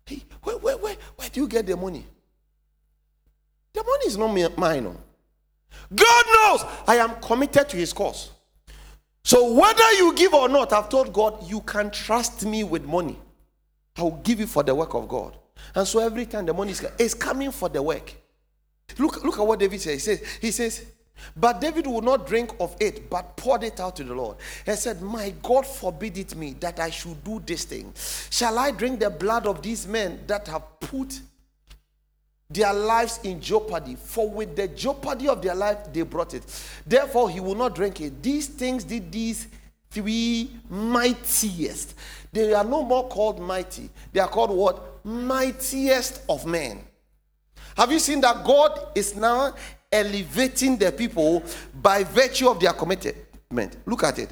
hey, 0.06 0.22
where, 0.43 0.58
where, 0.58 0.78
where, 0.78 0.96
where 1.15 1.30
do 1.30 1.41
you 1.41 1.48
get 1.48 1.65
the 1.65 1.76
money? 1.76 2.06
The 3.74 3.84
money 3.84 4.06
is 4.06 4.17
not 4.17 4.58
mine. 4.58 4.84
No. 4.84 4.96
God 5.93 6.26
knows 6.34 6.65
I 6.88 6.96
am 6.98 7.15
committed 7.22 7.70
to 7.70 7.78
his 7.78 7.93
cause. 7.93 8.32
So 9.24 9.54
whether 9.54 9.91
you 9.93 10.13
give 10.15 10.34
or 10.34 10.48
not, 10.48 10.72
I've 10.72 10.89
told 10.89 11.12
God, 11.12 11.50
you 11.50 11.62
can 11.62 11.91
trust 11.91 12.46
me 12.46 12.63
with 12.63 12.86
money. 12.86 13.17
I 13.98 14.04
will 14.04 14.22
give 14.24 14.39
you 14.39 14.48
for 14.48 14.63
the 14.63 14.74
work 14.74 14.93
of 14.93 15.08
God. 15.08 15.36
And 15.76 15.88
so 15.88 16.00
every 16.00 16.26
time 16.26 16.46
the 16.46 16.54
money 16.54 16.72
is, 16.72 16.86
is 16.98 17.13
coming 17.13 17.52
for 17.52 17.67
the 17.67 17.82
work. 17.82 18.13
Look, 18.98 19.24
look 19.24 19.38
at 19.38 19.46
what 19.46 19.60
David 19.60 19.82
says. 19.82 19.93
He 19.93 20.00
says, 20.00 20.38
he 20.41 20.52
says, 20.52 20.86
but 21.36 21.62
David 21.62 21.88
would 21.88 22.03
not 22.03 22.27
drink 22.27 22.51
of 22.60 22.75
it, 22.80 23.10
but 23.10 23.36
poured 23.38 23.63
it 23.63 23.80
out 23.80 23.95
to 23.97 24.03
the 24.03 24.13
Lord. 24.13 24.38
and 24.65 24.77
said, 24.77 25.01
My 25.01 25.34
God 25.43 25.65
forbid 25.65 26.17
it 26.17 26.36
me 26.36 26.56
that 26.60 26.80
I 26.80 26.89
should 26.89 27.23
do 27.23 27.41
this 27.45 27.65
thing. 27.65 27.93
Shall 28.30 28.58
I 28.58 28.71
drink 28.71 28.99
the 28.99 29.10
blood 29.10 29.47
of 29.47 29.62
these 29.62 29.88
men 29.88 30.19
that 30.27 30.47
have 30.47 30.80
put 30.80 31.19
their 32.49 32.73
lives 32.73 33.19
in 33.23 33.41
jeopardy? 33.41 33.95
For 33.95 34.30
with 34.30 34.56
the 34.56 34.67
jeopardy 34.67 35.27
of 35.27 35.41
their 35.41 35.56
life, 35.56 35.91
they 35.91 36.01
brought 36.03 36.34
it. 36.34 36.43
Therefore, 36.86 37.30
he 37.30 37.39
will 37.39 37.56
not 37.56 37.75
drink 37.75 38.01
it. 38.01 38.21
These 38.21 38.47
things 38.47 38.84
did 38.84 39.12
these 39.12 39.47
three 39.89 40.51
mightiest. 40.69 41.95
They 42.32 42.53
are 42.53 42.63
no 42.63 42.84
more 42.84 43.08
called 43.08 43.39
mighty. 43.39 43.89
They 44.12 44.19
are 44.19 44.27
called 44.27 44.51
what? 44.51 45.06
Mightiest 45.06 46.21
of 46.30 46.45
men. 46.45 46.84
Have 47.75 47.91
you 47.91 47.99
seen 47.99 48.21
that 48.21 48.43
God 48.43 48.88
is 48.95 49.15
now 49.15 49.53
elevating 49.91 50.78
the 50.78 50.91
people 50.91 51.43
by 51.82 52.04
virtue 52.04 52.50
of 52.50 52.60
their 52.60 52.73
commitment. 52.73 53.78
Look 53.86 54.04
at 54.04 54.19
it. 54.19 54.32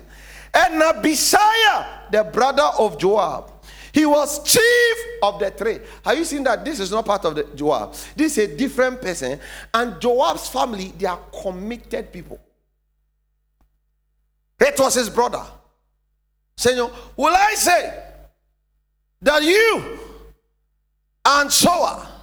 And 0.53 0.81
Abishai, 0.81 2.07
the 2.11 2.23
brother 2.23 2.69
of 2.79 2.97
Joab, 2.97 3.51
he 3.91 4.05
was 4.05 4.43
chief 4.43 4.97
of 5.23 5.39
the 5.39 5.51
three. 5.51 5.79
Have 6.03 6.17
you 6.17 6.25
seen 6.25 6.43
that 6.43 6.65
this 6.65 6.79
is 6.79 6.91
not 6.91 7.05
part 7.05 7.23
of 7.25 7.35
the 7.35 7.43
Joab? 7.55 7.93
This 8.15 8.37
is 8.37 8.49
a 8.49 8.57
different 8.57 9.01
person. 9.01 9.39
And 9.73 9.99
Joab's 10.01 10.49
family, 10.49 10.93
they 10.97 11.05
are 11.05 11.19
committed 11.41 12.11
people. 12.11 12.39
It 14.59 14.79
was 14.79 14.95
his 14.95 15.09
brother. 15.09 15.43
Senor, 16.57 16.91
will 17.15 17.33
I 17.33 17.53
say 17.53 18.03
that 19.21 19.43
you 19.43 19.99
and 21.25 21.51
Shoah 21.51 22.14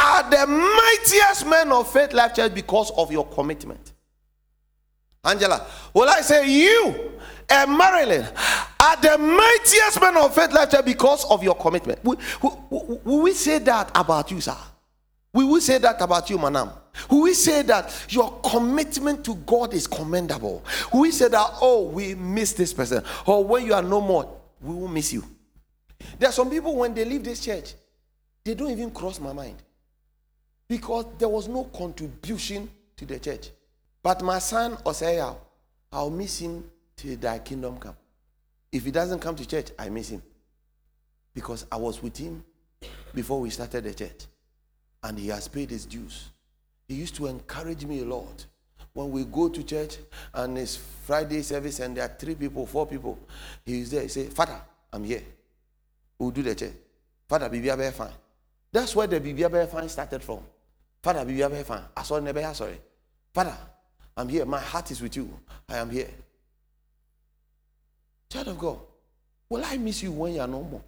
are 0.00 0.30
the 0.30 0.46
mightiest 0.46 1.46
men 1.46 1.70
of 1.72 1.92
faith 1.92 2.12
life 2.12 2.34
church 2.34 2.54
because 2.54 2.90
of 2.96 3.12
your 3.12 3.26
commitment. 3.28 3.92
Angela, 5.22 5.66
will 5.92 6.08
I 6.08 6.22
say 6.22 6.50
you 6.50 7.12
and 7.48 7.76
Marilyn 7.76 8.26
are 8.80 8.96
the 8.96 9.18
mightiest 9.18 10.00
men 10.00 10.16
of 10.16 10.34
faith 10.34 10.52
life 10.52 10.70
church 10.70 10.84
because 10.84 11.24
of 11.26 11.42
your 11.42 11.54
commitment? 11.54 12.02
Will, 12.02 12.18
will, 12.40 13.00
will 13.04 13.22
we 13.22 13.32
say 13.32 13.58
that 13.58 13.90
about 13.94 14.30
you, 14.30 14.40
sir? 14.40 14.56
We 15.32 15.44
will 15.44 15.60
say 15.60 15.78
that 15.78 16.00
about 16.00 16.30
you, 16.30 16.38
Manam. 16.38 16.72
Will 17.08 17.22
we 17.22 17.34
say 17.34 17.62
that 17.62 18.06
your 18.08 18.40
commitment 18.40 19.24
to 19.26 19.34
God 19.36 19.74
is 19.74 19.86
commendable? 19.86 20.64
We 20.92 21.12
say 21.12 21.28
that, 21.28 21.50
oh, 21.60 21.88
we 21.88 22.14
miss 22.16 22.54
this 22.54 22.72
person? 22.72 23.04
Or 23.26 23.44
when 23.44 23.64
you 23.64 23.74
are 23.74 23.82
no 23.82 24.00
more, 24.00 24.40
we 24.60 24.74
will 24.74 24.88
miss 24.88 25.12
you. 25.12 25.24
There 26.18 26.28
are 26.28 26.32
some 26.32 26.50
people, 26.50 26.74
when 26.74 26.94
they 26.94 27.04
leave 27.04 27.22
this 27.22 27.44
church, 27.44 27.74
they 28.42 28.54
don't 28.54 28.70
even 28.70 28.90
cross 28.90 29.20
my 29.20 29.32
mind 29.32 29.62
because 30.70 31.04
there 31.18 31.28
was 31.28 31.48
no 31.48 31.64
contribution 31.64 32.70
to 32.96 33.04
the 33.04 33.18
church. 33.18 33.50
But 34.04 34.22
my 34.22 34.38
son 34.38 34.76
Osea, 34.86 35.36
I'll 35.90 36.10
miss 36.10 36.38
him 36.38 36.62
till 36.94 37.16
thy 37.16 37.40
kingdom 37.40 37.76
come. 37.76 37.96
If 38.70 38.84
he 38.84 38.92
doesn't 38.92 39.18
come 39.18 39.34
to 39.34 39.44
church, 39.44 39.70
I 39.76 39.88
miss 39.88 40.10
him. 40.10 40.22
Because 41.34 41.66
I 41.72 41.76
was 41.76 42.00
with 42.00 42.16
him 42.16 42.44
before 43.12 43.40
we 43.40 43.50
started 43.50 43.82
the 43.82 43.92
church. 43.92 44.26
And 45.02 45.18
he 45.18 45.26
has 45.26 45.48
paid 45.48 45.70
his 45.70 45.86
dues. 45.86 46.30
He 46.86 46.94
used 46.94 47.16
to 47.16 47.26
encourage 47.26 47.84
me 47.84 48.02
a 48.02 48.04
lot. 48.04 48.46
When 48.92 49.10
we 49.10 49.24
go 49.24 49.48
to 49.48 49.64
church 49.64 49.96
and 50.32 50.56
it's 50.56 50.76
Friday 50.76 51.42
service 51.42 51.80
and 51.80 51.96
there 51.96 52.04
are 52.04 52.16
three 52.16 52.36
people, 52.36 52.64
four 52.64 52.86
people, 52.86 53.18
he's 53.66 53.90
there. 53.90 54.02
He 54.02 54.08
say, 54.08 54.26
Father, 54.26 54.60
I'm 54.92 55.02
here. 55.02 55.22
We'll 56.16 56.30
do 56.30 56.44
the 56.44 56.54
church. 56.54 56.74
Father, 57.28 57.48
Bibi 57.48 57.90
fine. 57.90 58.12
That's 58.70 58.94
where 58.94 59.08
the 59.08 59.18
Bibi 59.18 59.66
fine 59.66 59.88
started 59.88 60.22
from. 60.22 60.38
Father, 61.02 61.24
be 61.24 61.34
your 61.34 61.48
fan. 61.50 61.82
I 61.96 62.02
saw 62.02 62.18
never 62.20 62.54
sorry. 62.54 62.78
Father, 63.32 63.56
I'm 64.16 64.28
here. 64.28 64.44
My 64.44 64.60
heart 64.60 64.90
is 64.90 65.00
with 65.00 65.16
you. 65.16 65.30
I 65.68 65.78
am 65.78 65.90
here. 65.90 66.10
Child 68.30 68.48
of 68.48 68.58
God, 68.58 68.78
will 69.48 69.64
I 69.64 69.76
miss 69.76 70.02
you 70.02 70.12
when 70.12 70.34
you 70.34 70.40
are 70.40 70.46
no 70.46 70.62
more? 70.62 70.82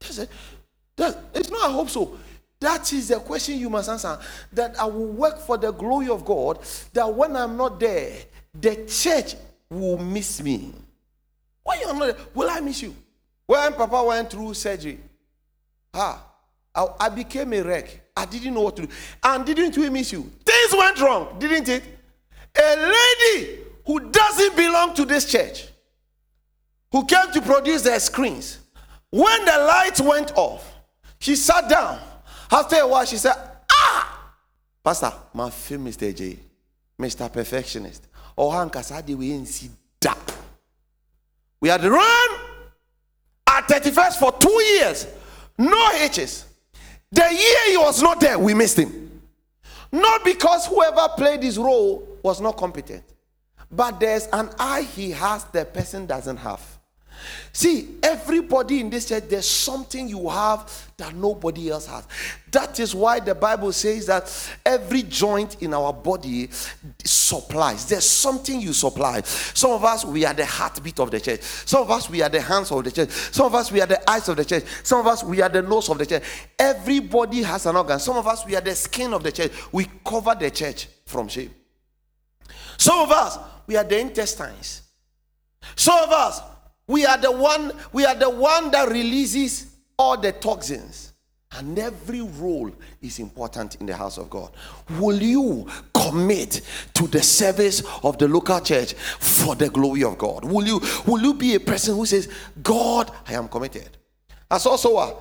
That's 0.00 0.18
it. 0.18 0.30
That, 0.96 1.16
it's 1.34 1.50
not, 1.50 1.68
I 1.68 1.72
hope 1.72 1.90
so. 1.90 2.16
That 2.60 2.92
is 2.92 3.08
the 3.08 3.20
question 3.20 3.58
you 3.58 3.70
must 3.70 3.88
answer. 3.88 4.18
That 4.52 4.78
I 4.78 4.84
will 4.84 5.06
work 5.06 5.38
for 5.38 5.58
the 5.58 5.72
glory 5.72 6.08
of 6.08 6.24
God, 6.24 6.60
that 6.92 7.12
when 7.12 7.36
I'm 7.36 7.56
not 7.56 7.78
there, 7.78 8.12
the 8.54 8.86
church 8.86 9.34
will 9.68 9.98
miss 9.98 10.42
me. 10.42 10.72
Why 11.62 11.80
you 11.80 11.86
are 11.86 11.94
not 11.94 12.06
there? 12.06 12.26
Will 12.34 12.50
I 12.50 12.60
miss 12.60 12.82
you? 12.82 12.94
When 13.46 13.72
Papa 13.74 14.02
went 14.02 14.30
through 14.30 14.54
surgery, 14.54 14.98
ah, 15.94 16.24
I, 16.78 16.86
I 17.00 17.08
became 17.08 17.52
a 17.54 17.62
wreck. 17.62 18.00
I 18.16 18.24
didn't 18.24 18.54
know 18.54 18.62
what 18.62 18.76
to 18.76 18.86
do. 18.86 18.92
And 19.24 19.44
didn't 19.44 19.76
we 19.76 19.90
miss 19.90 20.12
you? 20.12 20.30
Things 20.44 20.72
went 20.72 21.00
wrong, 21.00 21.36
didn't 21.38 21.68
it? 21.68 21.82
A 22.56 22.76
lady 22.76 23.58
who 23.84 23.98
doesn't 24.10 24.56
belong 24.56 24.94
to 24.94 25.04
this 25.04 25.30
church, 25.30 25.66
who 26.92 27.04
came 27.04 27.32
to 27.32 27.42
produce 27.42 27.82
the 27.82 27.98
screens, 27.98 28.60
when 29.10 29.44
the 29.44 29.58
lights 29.58 30.00
went 30.00 30.32
off, 30.36 30.72
she 31.18 31.34
sat 31.34 31.68
down. 31.68 31.98
After 32.50 32.76
a 32.76 32.86
while, 32.86 33.04
she 33.04 33.16
said, 33.16 33.34
Ah, 33.70 34.32
Pastor, 34.84 35.12
my 35.34 35.50
film, 35.50 35.86
Mr. 35.86 36.14
J, 36.14 36.38
Mr. 37.00 37.32
Perfectionist. 37.32 38.06
Oh, 38.36 38.50
Hankasa, 38.50 39.04
we 39.16 39.32
ain't 39.32 39.48
see 39.48 39.68
that. 40.00 40.36
We 41.60 41.70
had 41.70 41.82
run 41.82 42.28
at 43.48 43.66
31st 43.66 44.18
for 44.18 44.32
two 44.38 44.62
years, 44.62 45.08
no 45.58 45.90
hitches. 45.90 46.47
The 47.10 47.22
year 47.22 47.70
he 47.70 47.76
was 47.76 48.02
not 48.02 48.20
there, 48.20 48.38
we 48.38 48.54
missed 48.54 48.78
him. 48.78 49.22
Not 49.90 50.24
because 50.24 50.66
whoever 50.66 51.08
played 51.16 51.42
his 51.42 51.58
role 51.58 52.06
was 52.22 52.40
not 52.40 52.56
competent, 52.56 53.04
but 53.70 53.98
there's 53.98 54.26
an 54.32 54.50
eye 54.58 54.82
he 54.82 55.10
has 55.12 55.44
the 55.44 55.64
person 55.64 56.06
doesn't 56.06 56.36
have. 56.36 56.77
See, 57.52 57.96
everybody 58.02 58.80
in 58.80 58.90
this 58.90 59.08
church, 59.08 59.24
there's 59.28 59.48
something 59.48 60.08
you 60.08 60.28
have 60.28 60.90
that 60.96 61.14
nobody 61.14 61.70
else 61.70 61.86
has. 61.86 62.06
That 62.50 62.78
is 62.80 62.94
why 62.94 63.20
the 63.20 63.34
Bible 63.34 63.72
says 63.72 64.06
that 64.06 64.50
every 64.64 65.02
joint 65.02 65.62
in 65.62 65.74
our 65.74 65.92
body 65.92 66.50
supplies. 67.04 67.86
There's 67.86 68.08
something 68.08 68.60
you 68.60 68.72
supply. 68.72 69.22
Some 69.22 69.72
of 69.72 69.84
us, 69.84 70.04
we 70.04 70.24
are 70.24 70.34
the 70.34 70.46
heartbeat 70.46 71.00
of 71.00 71.10
the 71.10 71.20
church. 71.20 71.40
Some 71.40 71.82
of 71.82 71.90
us, 71.90 72.08
we 72.08 72.22
are 72.22 72.28
the 72.28 72.40
hands 72.40 72.70
of 72.70 72.84
the 72.84 72.92
church. 72.92 73.10
Some 73.10 73.46
of 73.46 73.54
us, 73.54 73.72
we 73.72 73.80
are 73.80 73.86
the 73.86 74.10
eyes 74.10 74.28
of 74.28 74.36
the 74.36 74.44
church. 74.44 74.64
Some 74.82 75.00
of 75.00 75.06
us, 75.06 75.24
we 75.24 75.40
are 75.42 75.48
the 75.48 75.62
nose 75.62 75.88
of 75.88 75.98
the 75.98 76.06
church. 76.06 76.22
Everybody 76.58 77.42
has 77.42 77.66
an 77.66 77.76
organ. 77.76 77.98
Some 77.98 78.16
of 78.16 78.26
us, 78.26 78.44
we 78.46 78.56
are 78.56 78.60
the 78.60 78.74
skin 78.74 79.12
of 79.12 79.22
the 79.22 79.32
church. 79.32 79.52
We 79.72 79.86
cover 80.04 80.34
the 80.34 80.50
church 80.50 80.88
from 81.06 81.28
shame. 81.28 81.54
Some 82.76 83.00
of 83.00 83.10
us, 83.10 83.38
we 83.66 83.76
are 83.76 83.84
the 83.84 83.98
intestines. 83.98 84.82
Some 85.76 86.04
of 86.04 86.10
us, 86.10 86.40
we 86.88 87.06
are 87.06 87.18
the 87.18 87.30
one, 87.30 87.72
we 87.92 88.04
are 88.04 88.16
the 88.16 88.30
one 88.30 88.72
that 88.72 88.88
releases 88.88 89.76
all 89.96 90.16
the 90.16 90.32
toxins. 90.32 91.12
And 91.52 91.78
every 91.78 92.20
role 92.20 92.70
is 93.00 93.18
important 93.18 93.76
in 93.76 93.86
the 93.86 93.96
house 93.96 94.18
of 94.18 94.28
God. 94.28 94.50
Will 94.98 95.20
you 95.20 95.66
commit 95.94 96.60
to 96.94 97.06
the 97.06 97.22
service 97.22 97.82
of 98.02 98.18
the 98.18 98.28
local 98.28 98.60
church 98.60 98.92
for 98.94 99.54
the 99.54 99.70
glory 99.70 100.04
of 100.04 100.18
God? 100.18 100.44
Will 100.44 100.66
you 100.66 100.80
will 101.06 101.22
you 101.22 101.32
be 101.32 101.54
a 101.54 101.60
person 101.60 101.94
who 101.94 102.04
says, 102.04 102.28
God, 102.62 103.10
I 103.26 103.32
am 103.32 103.48
committed? 103.48 103.96
As 104.50 104.66
also 104.66 104.96
uh, 104.96 105.14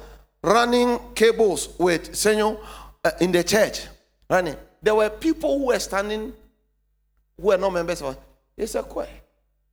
running 0.44 1.00
cables 1.16 1.70
with 1.80 2.14
Senor 2.14 2.60
uh, 3.06 3.12
in 3.22 3.32
the 3.32 3.44
church. 3.44 3.88
Running. 4.30 4.56
There 4.82 4.96
were 4.96 5.10
people 5.10 5.60
who 5.60 5.68
were 5.68 5.80
standing 5.80 6.34
who 7.38 7.48
were 7.48 7.58
not 7.58 7.72
members 7.72 8.02
of 8.02 8.18
it's 8.58 8.76
a 8.76 8.84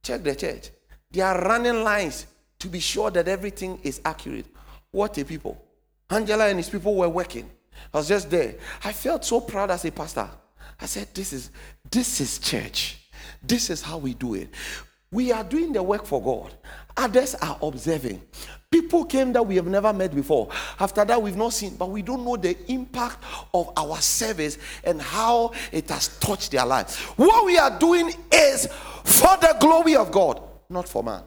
check 0.03 0.23
the 0.23 0.37
church. 0.37 0.71
They 1.15 1.21
are 1.21 1.41
running 1.41 1.85
lines 1.85 2.27
to 2.59 2.67
be 2.67 2.81
sure 2.81 3.09
that 3.13 3.29
everything 3.29 3.79
is 3.85 4.01
accurate. 4.05 4.47
What 4.91 5.17
a 5.17 5.25
people. 5.25 5.65
Angela 6.11 6.49
and 6.49 6.59
his 6.59 6.69
people 6.69 6.97
were 6.97 7.09
working. 7.09 7.49
I 7.93 7.99
was 7.99 8.09
just 8.09 8.29
there. 8.29 8.57
I 8.83 8.93
felt 8.93 9.25
so 9.25 9.41
proud 9.41 9.71
as 9.71 9.85
a 9.85 9.93
pastor. 9.93 10.29
I 10.81 10.87
said, 10.87 11.15
This 11.15 11.33
is 11.33 11.51
this 11.89 12.21
is 12.21 12.41
church. 12.41 12.99
This 13.41 13.71
is 13.71 13.81
how 13.81 13.99
we 13.99 14.15
do 14.15 14.35
it. 14.35 14.49
We 15.13 15.31
are 15.31 15.45
doing 15.45 15.73
the 15.73 15.85
work 15.85 16.05
for 16.05 16.21
God. 16.21 16.53
Others 16.97 17.37
are 17.37 17.59
observing. 17.63 18.21
People 18.69 19.05
came 19.05 19.33
that 19.35 19.47
we 19.47 19.55
have 19.55 19.69
never 19.69 19.93
met 19.93 20.13
before. 20.13 20.49
After 20.81 21.05
that, 21.05 21.23
we've 21.23 21.37
not 21.37 21.53
seen, 21.53 21.77
but 21.77 21.91
we 21.91 22.03
don't 22.03 22.25
know 22.25 22.37
the 22.37 22.57
impact 22.73 23.23
of 23.55 23.71
our 23.77 23.99
service 23.99 24.59
and 24.83 25.01
how 25.01 25.53
it 25.71 25.89
has 25.91 26.19
touched 26.19 26.51
their 26.51 26.67
lives. 26.67 26.97
What 27.17 27.47
we 27.47 27.57
are 27.57 27.79
doing 27.79 28.13
is 28.33 28.67
for 29.05 29.37
the 29.37 29.57
glory 29.61 29.95
of 29.95 30.11
God 30.11 30.43
not 30.75 30.89
for 30.89 31.03
man. 31.03 31.23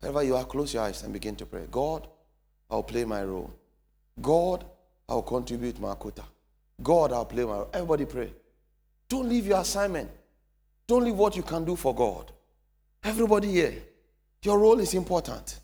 Wherever 0.00 0.22
you 0.24 0.34
are, 0.34 0.44
close 0.44 0.74
your 0.74 0.82
eyes 0.82 1.02
and 1.04 1.12
begin 1.12 1.36
to 1.36 1.46
pray. 1.46 1.66
God, 1.70 2.08
I'll 2.68 2.82
play 2.82 3.04
my 3.04 3.22
role. 3.22 3.52
God, 4.20 4.64
I'll 5.08 5.22
contribute 5.22 5.80
my 5.80 5.94
quota. 5.94 6.24
God, 6.82 7.12
I'll 7.12 7.24
play 7.24 7.44
my 7.44 7.52
role. 7.52 7.70
Everybody 7.72 8.04
pray. 8.06 8.32
Don't 9.08 9.28
leave 9.28 9.46
your 9.46 9.60
assignment. 9.60 10.10
Don't 10.86 11.04
leave 11.04 11.14
what 11.14 11.36
you 11.36 11.42
can 11.42 11.64
do 11.64 11.76
for 11.76 11.94
God. 11.94 12.32
Everybody 13.02 13.52
here, 13.52 13.74
your 14.42 14.58
role 14.58 14.80
is 14.80 14.94
important. 14.94 15.60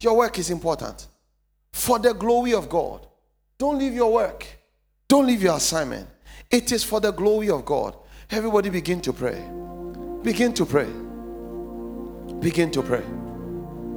Your 0.00 0.16
work 0.16 0.38
is 0.38 0.50
important. 0.50 1.06
For 1.72 1.98
the 1.98 2.14
glory 2.14 2.54
of 2.54 2.68
God. 2.68 3.06
Don't 3.58 3.78
leave 3.78 3.94
your 3.94 4.12
work. 4.12 4.46
Don't 5.08 5.26
leave 5.26 5.42
your 5.42 5.56
assignment. 5.56 6.08
It 6.50 6.72
is 6.72 6.84
for 6.84 7.00
the 7.00 7.10
glory 7.10 7.50
of 7.50 7.64
God. 7.64 7.96
Everybody 8.30 8.70
begin 8.70 9.00
to 9.02 9.12
pray. 9.12 9.42
Begin 10.22 10.52
to 10.54 10.64
pray. 10.64 10.88
Begin 12.40 12.70
to 12.72 12.82
pray. 12.82 13.02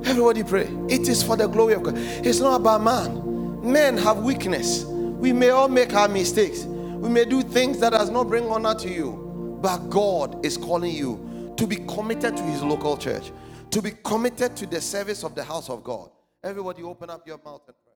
Everybody 0.04 0.44
pray. 0.44 0.68
It 0.90 1.08
is 1.08 1.22
for 1.22 1.38
the 1.38 1.48
glory 1.48 1.74
of 1.74 1.84
God. 1.84 1.94
It's 1.98 2.40
not 2.40 2.62
about 2.62 2.82
man. 2.84 3.72
Men 3.72 3.98
have 3.98 4.20
weakness. 4.24 4.84
We 4.84 5.32
may 5.32 5.50
all 5.50 5.68
make 5.68 5.94
our 5.94 6.08
mistakes. 6.08 6.64
We 6.64 7.10
may 7.10 7.26
do 7.26 7.44
things 7.44 7.80
that 7.80 7.92
does 7.92 8.10
not 8.10 8.28
bring 8.28 8.46
honor 8.50 8.74
to 8.76 8.90
you. 8.90 9.60
But 9.62 9.90
God 9.90 10.44
is 10.44 10.58
calling 10.58 10.92
you 10.92 11.54
to 11.58 11.68
be 11.68 11.76
committed 11.76 12.36
to 12.36 12.44
his 12.44 12.64
local 12.64 12.98
church, 12.98 13.32
to 13.70 13.82
be 13.82 13.92
committed 14.04 14.56
to 14.56 14.66
the 14.66 14.82
service 14.82 15.24
of 15.24 15.36
the 15.36 15.44
house 15.44 15.70
of 15.70 15.84
God. 15.84 16.10
Everybody 16.44 16.82
open 16.82 17.12
up 17.12 17.28
your 17.28 17.40
mouth 17.46 17.62
and 17.68 17.76
pray. 17.84 17.91